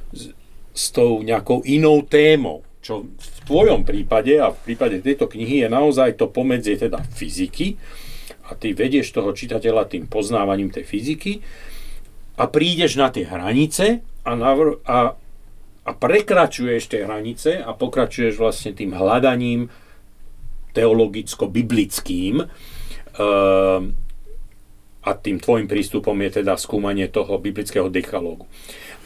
[0.79, 2.63] s tou nejakou inou témou.
[2.79, 7.75] Čo v tvojom prípade a v prípade tejto knihy je naozaj to pomedzie teda fyziky
[8.47, 11.43] a ty vedieš toho čitateľa tým poznávaním tej fyziky
[12.39, 15.11] a prídeš na tie hranice a, navr- a,
[15.83, 19.67] a prekračuješ tie hranice a pokračuješ vlastne tým hľadaním
[20.71, 22.47] teologicko-biblickým.
[23.19, 23.27] A
[24.99, 28.45] A tým tvojim prístupom je teda skúmanie toho biblického dechalógu.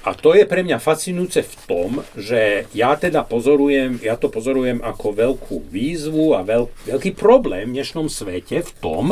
[0.03, 4.83] A to je pre mňa fascinujúce v tom, že ja teda pozorujem, ja to pozorujem
[4.83, 9.05] ako veľkú výzvu a veľ, veľký problém v dnešnom svete v tom,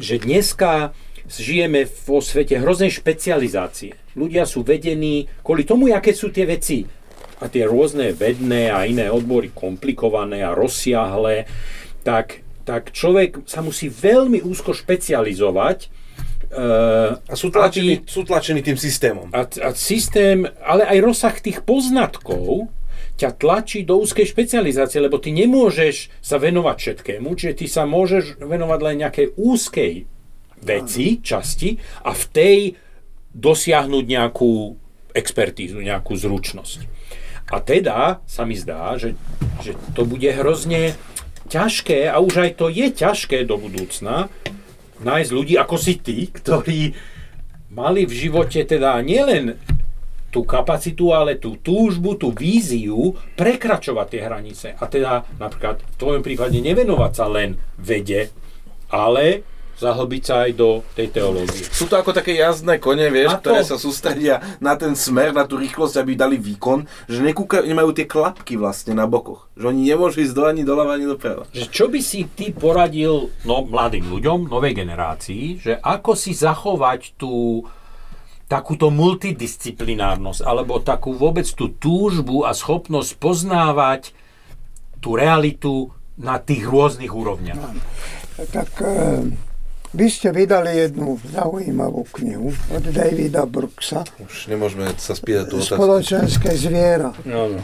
[0.00, 0.96] že dneska
[1.28, 3.92] žijeme vo svete hroznej špecializácie.
[4.16, 6.88] Ľudia sú vedení kvôli tomu, aké sú tie veci
[7.36, 11.44] a tie rôzne vedné a iné odbory komplikované a rozsiahle,
[12.08, 15.92] tak, tak človek sa musí veľmi úzko špecializovať,
[16.52, 19.32] Uh, a sú tlačení, sú tlačení tým systémom.
[19.32, 22.68] A, a systém, ale aj rozsah tých poznatkov
[23.16, 28.36] ťa tlačí do úzkej špecializácie, lebo ty nemôžeš sa venovať všetkému, čiže ty sa môžeš
[28.36, 29.92] venovať len nejakej úzkej
[30.60, 32.58] veci, časti a v tej
[33.32, 34.76] dosiahnuť nejakú
[35.16, 36.78] expertízu, nejakú zručnosť.
[37.52, 39.16] A teda sa mi zdá, že,
[39.60, 40.96] že to bude hrozne
[41.52, 44.32] ťažké, a už aj to je ťažké do budúcna,
[45.02, 46.94] nájsť ľudí ako si ty, ktorí
[47.72, 49.56] mali v živote teda nielen
[50.32, 54.68] tú kapacitu, ale tú túžbu, tú víziu prekračovať tie hranice.
[54.80, 58.32] A teda napríklad v tvojom prípade nevenovať sa len vede,
[58.88, 59.44] ale
[59.82, 61.66] zahlbiť sa aj do tej teológie.
[61.74, 65.58] Sú to ako také jazdné kone, vieš, ktoré sa sústredia na ten smer, na tú
[65.58, 69.50] rýchlosť, aby dali výkon, že nekúka, nemajú tie klapky vlastne na bokoch.
[69.58, 71.50] Že oni nemôžu ísť do ani doľava, ani doprava.
[71.50, 77.18] Že čo by si ty poradil no, mladým ľuďom, novej generácii, že ako si zachovať
[77.18, 77.66] tú
[78.46, 84.12] takúto multidisciplinárnosť, alebo takú vôbec tú túžbu a schopnosť poznávať
[85.00, 85.88] tú realitu
[86.20, 87.56] na tých rôznych úrovniach.
[87.56, 87.72] No,
[88.52, 89.51] tak e-
[89.92, 94.04] vy ste vydali jednu zaujímavú knihu od Davida Brooksa.
[94.20, 95.76] Už nemôžeme sa spýtať tú otázku.
[95.76, 97.12] Spoločenské zviera.
[97.28, 97.60] No, no.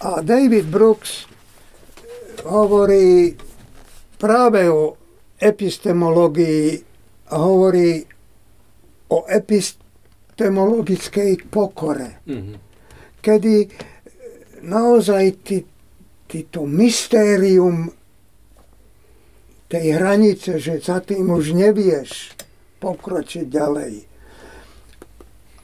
[0.00, 1.26] A David Brooks
[2.46, 3.34] hovorí
[4.16, 4.96] práve o
[5.38, 6.88] epistemológii
[7.28, 8.04] hovorí
[9.08, 12.10] o epistemologickej pokore.
[12.24, 12.56] Mm-hmm.
[13.20, 13.68] Kedy
[14.62, 15.64] naozaj ty,
[16.26, 17.92] ty to mystérium
[19.68, 22.32] tej hranice, že za tým už nevieš
[22.80, 23.94] pokročiť ďalej.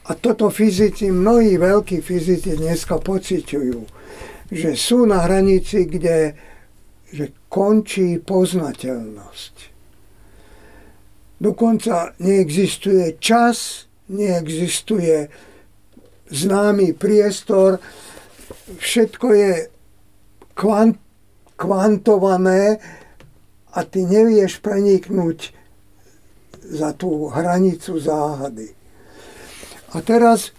[0.05, 3.81] A toto fyzici, mnohí veľkí fyzici dneska pociťujú,
[4.53, 6.37] že sú na hranici, kde
[7.15, 9.55] že končí poznateľnosť.
[11.39, 15.31] Dokonca neexistuje čas, neexistuje
[16.27, 17.79] známy priestor,
[18.83, 19.53] všetko je
[20.59, 20.99] kvant,
[21.55, 22.83] kvantované,
[23.75, 25.51] a ty nevieš preniknúť
[26.65, 28.73] za tú hranicu záhady.
[29.95, 30.55] A teraz,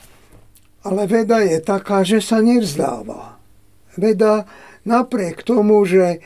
[0.84, 3.40] ale veda je taká, že sa nevzdáva.
[3.96, 4.46] Veda
[4.84, 6.20] napriek tomu, že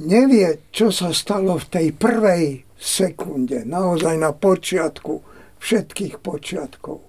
[0.00, 2.44] nevie, čo sa stalo v tej prvej
[2.78, 5.22] sekunde, naozaj na počiatku
[5.58, 7.00] všetkých počiatkov.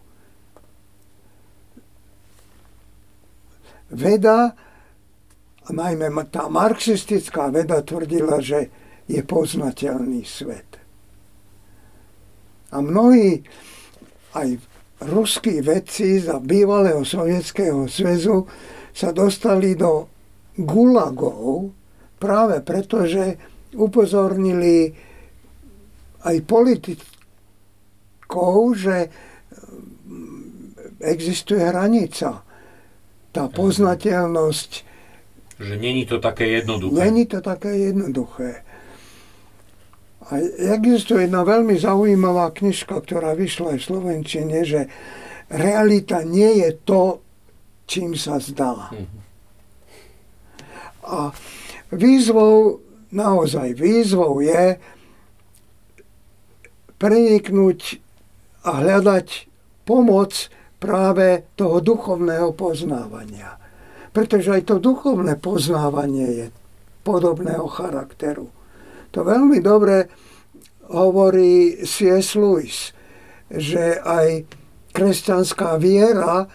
[3.91, 4.64] Veda
[5.73, 8.69] najmä tá marxistická veda tvrdila, že
[9.05, 10.77] je poznateľný svet.
[12.73, 13.45] A mnohí
[14.33, 14.57] aj
[15.05, 18.45] ruskí vedci za bývalého sovietského zväzu
[18.91, 20.09] sa dostali do
[20.57, 21.71] gulagov
[22.17, 23.37] práve preto, že
[23.75, 24.95] upozornili
[26.25, 27.01] aj politikov,
[28.73, 28.97] že
[31.03, 32.41] existuje hranica.
[33.35, 34.94] Tá poznateľnosť
[35.59, 36.99] že není to také jednoduché.
[37.05, 38.63] Není to také jednoduché.
[40.25, 40.41] A
[40.73, 44.89] existuje jedna veľmi zaujímavá knižka, ktorá vyšla aj v Slovenčine, že
[45.53, 47.21] realita nie je to,
[47.85, 48.89] čím sa zdá.
[48.89, 49.21] Mm-hmm.
[51.05, 51.29] A
[51.93, 52.81] výzvou,
[53.13, 54.81] naozaj výzvou je
[56.97, 58.01] preniknúť
[58.65, 59.45] a hľadať
[59.85, 60.49] pomoc
[60.81, 63.61] práve toho duchovného poznávania
[64.15, 66.47] pretože aj to duchovné poznávanie je
[67.03, 68.47] podobného charakteru.
[69.11, 70.07] To veľmi dobre
[70.87, 72.39] hovorí C.S.
[72.39, 72.95] Lewis,
[73.51, 74.47] že aj
[74.95, 76.47] kresťanská viera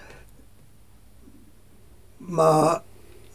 [2.25, 2.81] má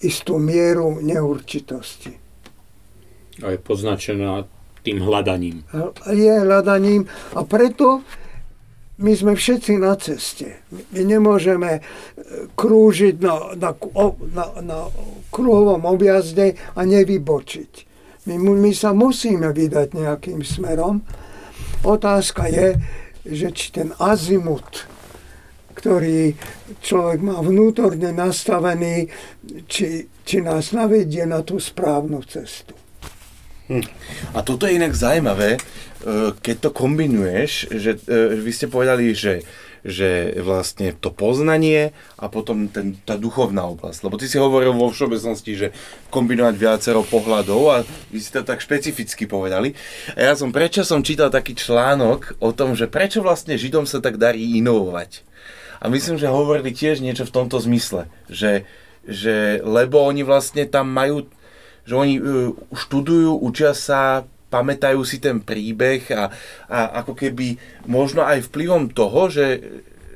[0.02, 2.18] istú mieru neurčitosti.
[3.46, 4.50] A je poznačená
[4.82, 5.62] tým hľadaním.
[6.10, 7.06] Je hľadaním
[7.38, 8.02] a preto
[8.96, 10.64] my sme všetci na ceste.
[10.72, 11.82] My nemôžeme e,
[12.56, 13.72] krúžiť na, na,
[14.32, 14.80] na, na
[15.36, 17.72] kruhovom objazde a nevybočiť.
[18.32, 21.04] My, my sa musíme vydať nejakým smerom.
[21.84, 22.80] Otázka je,
[23.28, 24.88] že či ten azimut,
[25.76, 26.34] ktorý
[26.80, 29.12] človek má vnútorne nastavený,
[29.68, 32.85] či, či nás navedie na tú správnu cestu.
[34.38, 35.60] A toto je inak zaujímavé, e,
[36.38, 39.42] keď to kombinuješ, že e, vy ste povedali, že
[39.86, 44.02] že vlastne to poznanie a potom ten, tá duchovná oblasť.
[44.02, 45.68] Lebo ty si hovoril vo všeobecnosti, že
[46.10, 47.78] kombinovať viacero pohľadov a
[48.10, 49.78] vy si to tak špecificky povedali.
[50.18, 54.18] A ja som predčasom čítal taký článok o tom, že prečo vlastne Židom sa tak
[54.18, 55.22] darí inovovať.
[55.78, 58.66] A myslím, že hovorili tiež niečo v tomto zmysle, že,
[59.06, 61.30] že lebo oni vlastne tam majú,
[61.86, 66.32] že oni uh, študujú, učia sa pamätajú si ten príbeh a,
[66.70, 67.60] a ako keby
[67.90, 69.48] možno aj vplyvom toho, že,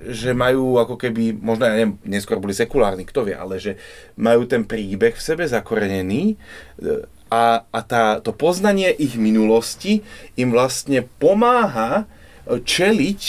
[0.08, 3.76] že majú ako keby, možno ja neviem, neskôr boli sekulárni, kto vie, ale že
[4.16, 6.36] majú ten príbeh v sebe zakorenený
[6.80, 10.02] e, a, a tá, to poznanie ich minulosti
[10.40, 12.06] im vlastne pomáha
[12.50, 13.22] e, čeliť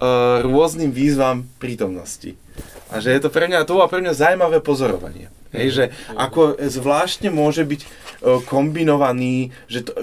[0.00, 2.40] uh, rôznym výzvam prítomnosti.
[2.88, 5.28] A že je to pre mňa, to bolo pre mňa zaujímavé pozorovanie.
[5.54, 5.84] Hej, že
[6.18, 9.94] ako zvláštne môže byť uh, kombinovaný, že to,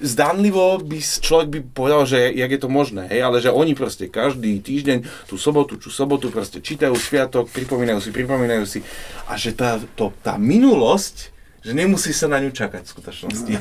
[0.00, 4.12] zdanlivo by človek by povedal, že jak je to možné, hej, ale že oni proste
[4.12, 8.80] každý týždeň, tú sobotu, tú sobotu proste čítajú sviatok, pripomínajú si, pripomínajú si
[9.28, 11.32] a že tá, to, tá minulosť,
[11.64, 13.52] že nemusí sa na ňu čakať v skutočnosti.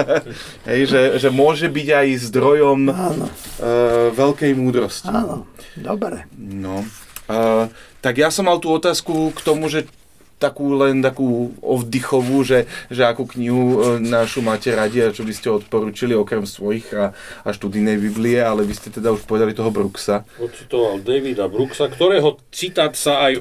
[0.70, 2.94] hej, že, že môže byť aj zdrojom uh,
[4.16, 5.12] veľkej múdrosti.
[5.12, 5.44] Áno,
[5.76, 6.24] dobre.
[6.38, 6.86] No.
[7.28, 7.68] Uh,
[8.00, 9.84] tak ja som mal tú otázku k tomu, že
[10.38, 15.32] takú len takú oddychovú, že, že akú knihu e, našu máte radi a čo by
[15.32, 17.14] ste odporúčili okrem svojich a,
[17.46, 20.26] a študijnej Biblie, ale vy ste teda už povedali toho Brooksa.
[20.36, 23.40] Ocitoval Davida Brooksa, ktorého citát sa aj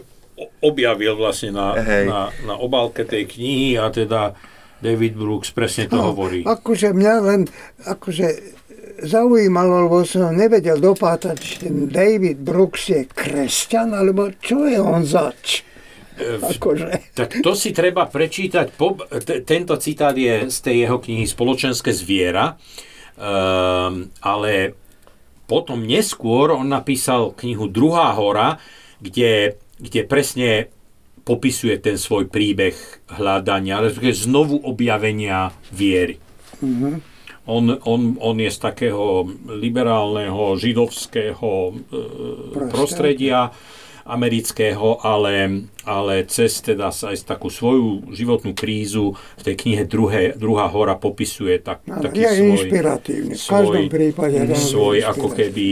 [0.65, 4.33] objavil vlastne na, na, na obálke tej knihy a teda
[4.83, 6.43] David Brooks presne to no, hovorí.
[6.43, 7.41] Akože mňa len
[7.87, 8.27] akože
[9.03, 15.07] zaujímalo, lebo som nevedel dopátať, či ten David Brooks je kresťan, alebo čo je on
[15.07, 15.63] zač.
[16.21, 17.13] Akože.
[17.17, 18.73] Tak to si treba prečítať.
[18.77, 22.55] Po, t- tento citát je z tej jeho knihy Spoločenské zviera,
[23.17, 24.77] um, ale
[25.49, 28.57] potom neskôr on napísal knihu Druhá hora,
[29.03, 30.49] kde, kde presne
[31.23, 32.75] popisuje ten svoj príbeh
[33.07, 36.19] hľadania, ale znovu objavenia viery.
[36.59, 36.93] Mm-hmm.
[37.43, 41.73] On, on, on je z takého liberálneho židovského e,
[42.71, 43.51] prostredia
[44.03, 50.67] amerického, ale, ale cez teda aj takú svoju životnú krízu v tej knihe druhé, Druhá
[50.67, 53.33] hora popisuje tak, no, taký je svoj, inšpiratívny.
[53.35, 54.37] V každom prípade.
[54.59, 55.67] Svoj ako keby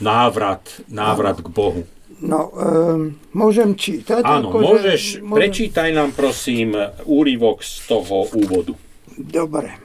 [0.00, 1.84] návrat, návrat k Bohu.
[2.18, 4.26] No, um, môžem čítať?
[4.26, 5.38] Áno, ako, môžeš, môžem...
[5.38, 6.74] prečítaj nám prosím
[7.06, 8.74] úryvok z toho úvodu.
[9.14, 9.78] Dobre.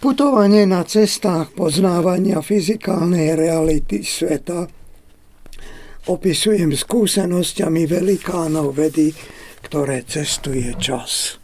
[0.00, 4.68] Putovanie na cestách poznávania fyzikálnej reality sveta
[6.04, 9.16] opisujem skúsenosťami velikánov vedy,
[9.64, 11.40] ktoré cestuje čas.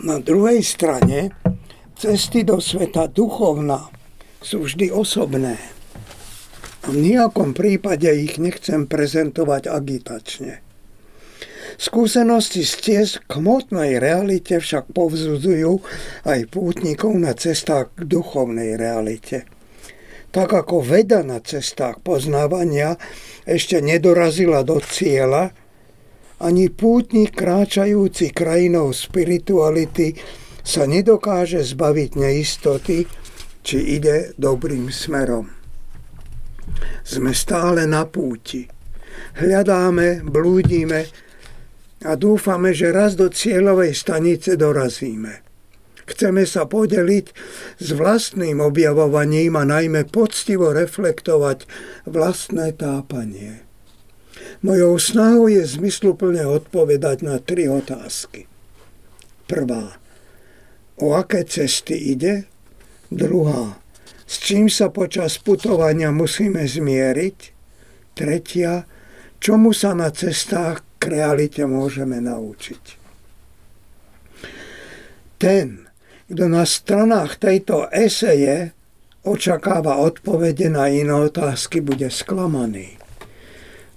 [0.00, 1.36] Na druhej strane
[1.92, 3.92] cesty do sveta duchovná
[4.40, 5.60] sú vždy osobné.
[6.80, 10.64] A v nejakom prípade ich nechcem prezentovať agitačne.
[11.76, 15.84] Skúsenosti z ciest k hmotnej realite však povzudzujú
[16.24, 19.44] aj pútnikov na cestách k duchovnej realite
[20.30, 22.94] tak ako veda na cestách poznávania
[23.46, 25.50] ešte nedorazila do cieľa,
[26.40, 30.16] ani pútnik kráčajúci krajinou spirituality
[30.64, 33.04] sa nedokáže zbaviť neistoty,
[33.60, 35.52] či ide dobrým smerom.
[37.04, 38.64] Sme stále na púti.
[39.36, 41.10] Hľadáme, blúdime
[42.00, 45.49] a dúfame, že raz do cieľovej stanice dorazíme.
[46.10, 47.26] Chceme sa podeliť
[47.78, 51.70] s vlastným objavovaním a najmä poctivo reflektovať
[52.10, 53.62] vlastné tápanie.
[54.66, 58.50] Mojou snahou je zmysluplne odpovedať na tri otázky.
[59.46, 60.02] Prvá.
[60.98, 62.50] O aké cesty ide?
[63.08, 63.78] Druhá.
[64.26, 67.38] S čím sa počas putovania musíme zmieriť?
[68.18, 68.84] Tretia.
[69.40, 72.82] Čomu sa na cestách k realite môžeme naučiť?
[75.40, 75.89] Ten,
[76.30, 78.70] kto na stranách tejto eseje
[79.26, 82.96] očakáva odpovede na iné otázky, bude sklamaný.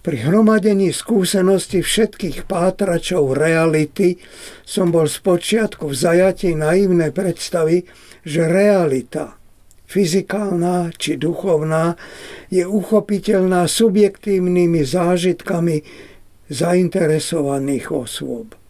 [0.03, 4.19] Pri hromadení skúseností všetkých pátračov reality
[4.67, 7.87] som bol spočiatku v zajatí naivnej predstavy,
[8.27, 9.39] že realita,
[9.87, 11.95] fyzikálna či duchovná,
[12.51, 15.85] je uchopiteľná subjektívnymi zážitkami
[16.51, 18.62] zainteresovaných osôb.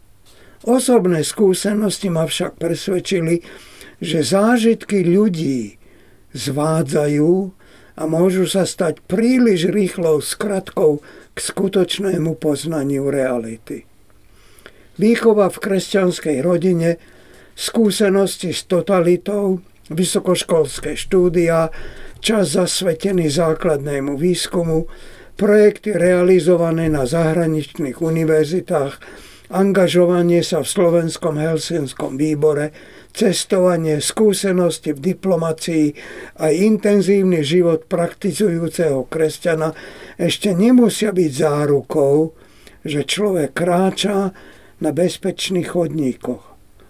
[0.63, 3.43] Osobné skúsenosti ma však presvedčili,
[3.99, 5.75] že zážitky ľudí
[6.31, 7.33] zvádzajú
[7.99, 11.03] a môžu sa stať príliš rýchlou skratkou
[11.33, 13.85] k skutočnému poznaniu reality.
[14.97, 17.01] výchova v kresťanskej rodine,
[17.57, 21.69] skúsenosti s totalitou, vysokoškolské štúdia,
[22.23, 24.87] čas zasvetený základnému výskumu,
[25.35, 29.01] projekty realizované na zahraničných univerzitách,
[29.51, 32.71] angažovanie sa v slovenskom helsenskom výbore,
[33.13, 35.93] cestovanie, skúsenosti v diplomácii
[36.39, 39.75] a intenzívny život praktizujúceho kresťana
[40.17, 42.33] ešte nemusia byť zárukou,
[42.83, 44.33] že človek kráča
[44.81, 46.43] na bezpečných chodníkoch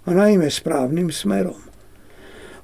[0.04, 1.60] a najmä správnym smerom.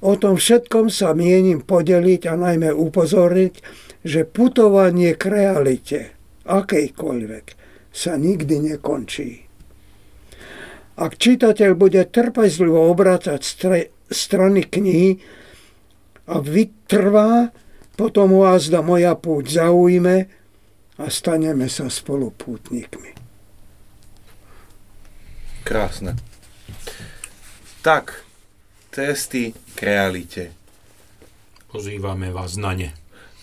[0.00, 3.54] O tom všetkom sa mienim podeliť a najmä upozorniť,
[4.00, 6.00] že putovanie k realite,
[6.48, 7.46] akejkoľvek,
[7.92, 9.49] sa nikdy nekončí.
[11.00, 15.16] Ak čitateľ bude trpezlivo obracať stre, strany knihy
[16.28, 17.56] a vytrvá,
[17.96, 20.28] potom vás da moja púť zaujme
[21.00, 23.16] a staneme sa spolupútnikmi.
[25.64, 26.20] Krásne.
[27.80, 28.20] Tak,
[28.92, 30.52] cesty k realite.
[31.72, 32.92] Pozývame vás na ne.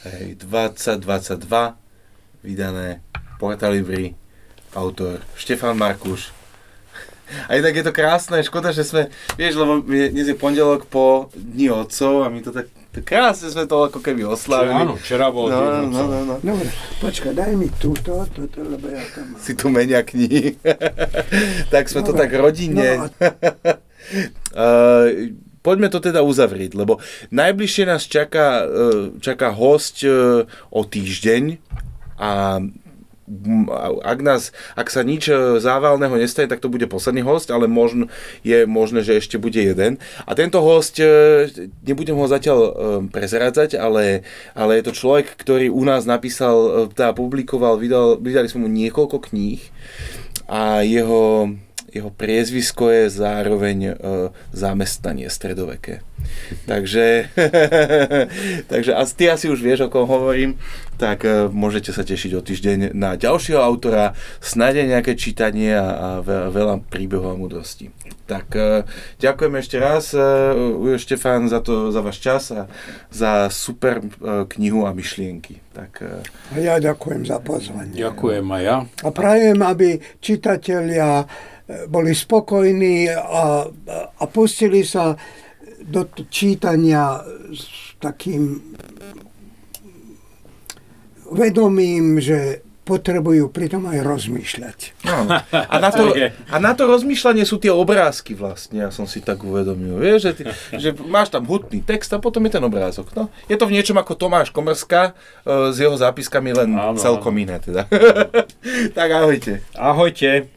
[0.05, 1.49] Hej, 2022,
[2.45, 3.01] vydané
[3.41, 4.13] Portalibri,
[4.77, 6.36] autor Štefan Markuš.
[7.47, 11.71] A inak je to krásne, škoda, že sme, vieš, lebo dnes je pondelok po Dni
[11.71, 14.88] otcov a my to tak, tak krásne sme to ako keby oslavili.
[14.88, 16.07] Áno, včera bol no, no, otcov.
[16.07, 16.36] no, no.
[16.39, 16.69] Dobre,
[17.03, 19.39] počkaj, daj mi túto, toto, lebo ja tam mám.
[19.43, 20.55] Si tu menia knihy.
[21.73, 22.21] tak sme to Dobre.
[22.25, 23.11] tak rodine.
[23.11, 23.86] No
[24.55, 27.03] Uh, poďme to teda uzavrieť, lebo
[27.36, 31.59] najbližšie nás čaká, uh, čaká host uh, o týždeň
[32.15, 32.63] a
[34.03, 38.07] ak, nás, ak sa nič uh, závalného nestane, tak to bude posledný host, ale možno,
[38.41, 39.99] je možné, že ešte bude jeden.
[40.23, 41.51] A tento host, uh,
[41.84, 42.71] nebudem ho zatiaľ um,
[43.11, 44.23] prezrádzať, ale,
[44.55, 49.17] ale je to človek, ktorý u nás napísal, teda publikoval, vydal, vydali sme mu niekoľko
[49.28, 49.59] kníh
[50.47, 51.51] a jeho
[51.88, 53.93] jeho priezvisko je zároveň e,
[54.51, 56.03] zamestnanie stredoveké.
[56.69, 57.32] takže,
[58.71, 60.59] takže a ty asi už vieš, o kom hovorím,
[60.97, 65.87] tak e, môžete sa tešiť o týždeň na ďalšieho autora, snáď aj nejaké čítanie a,
[65.87, 67.93] a veľa, príbehov a múdrosti.
[68.25, 68.83] Tak e,
[69.21, 72.65] ďakujem ešte raz, e, Štefán, za, to, za váš čas a
[73.13, 74.01] za super
[74.57, 75.61] knihu a myšlienky.
[75.71, 76.01] Tak
[76.51, 77.93] a ja ďakujem za pozvanie.
[77.93, 78.77] Ďakujem aj ja.
[79.05, 81.29] A prajem, aby čitatelia
[81.85, 83.67] boli spokojní a,
[84.17, 85.13] a pustili sa
[85.87, 87.21] do čítania
[87.53, 88.59] s takým
[91.32, 94.80] vedomím, že potrebujú pritom aj rozmýšľať.
[95.11, 95.43] Áno.
[95.51, 99.43] A na, to, a na to rozmýšľanie sú tie obrázky vlastne, ja som si tak
[99.43, 99.99] uvedomil.
[99.99, 100.43] Vieš, že, ty,
[100.80, 103.11] že máš tam hutný text a potom je ten obrázok.
[103.11, 105.11] No, je to v niečom ako Tomáš Komrská
[105.43, 107.43] e, s jeho zápiskami, len Áno, celkom áno.
[107.43, 107.91] iné teda.
[108.97, 109.67] tak ahojte.
[109.75, 110.56] Ahojte.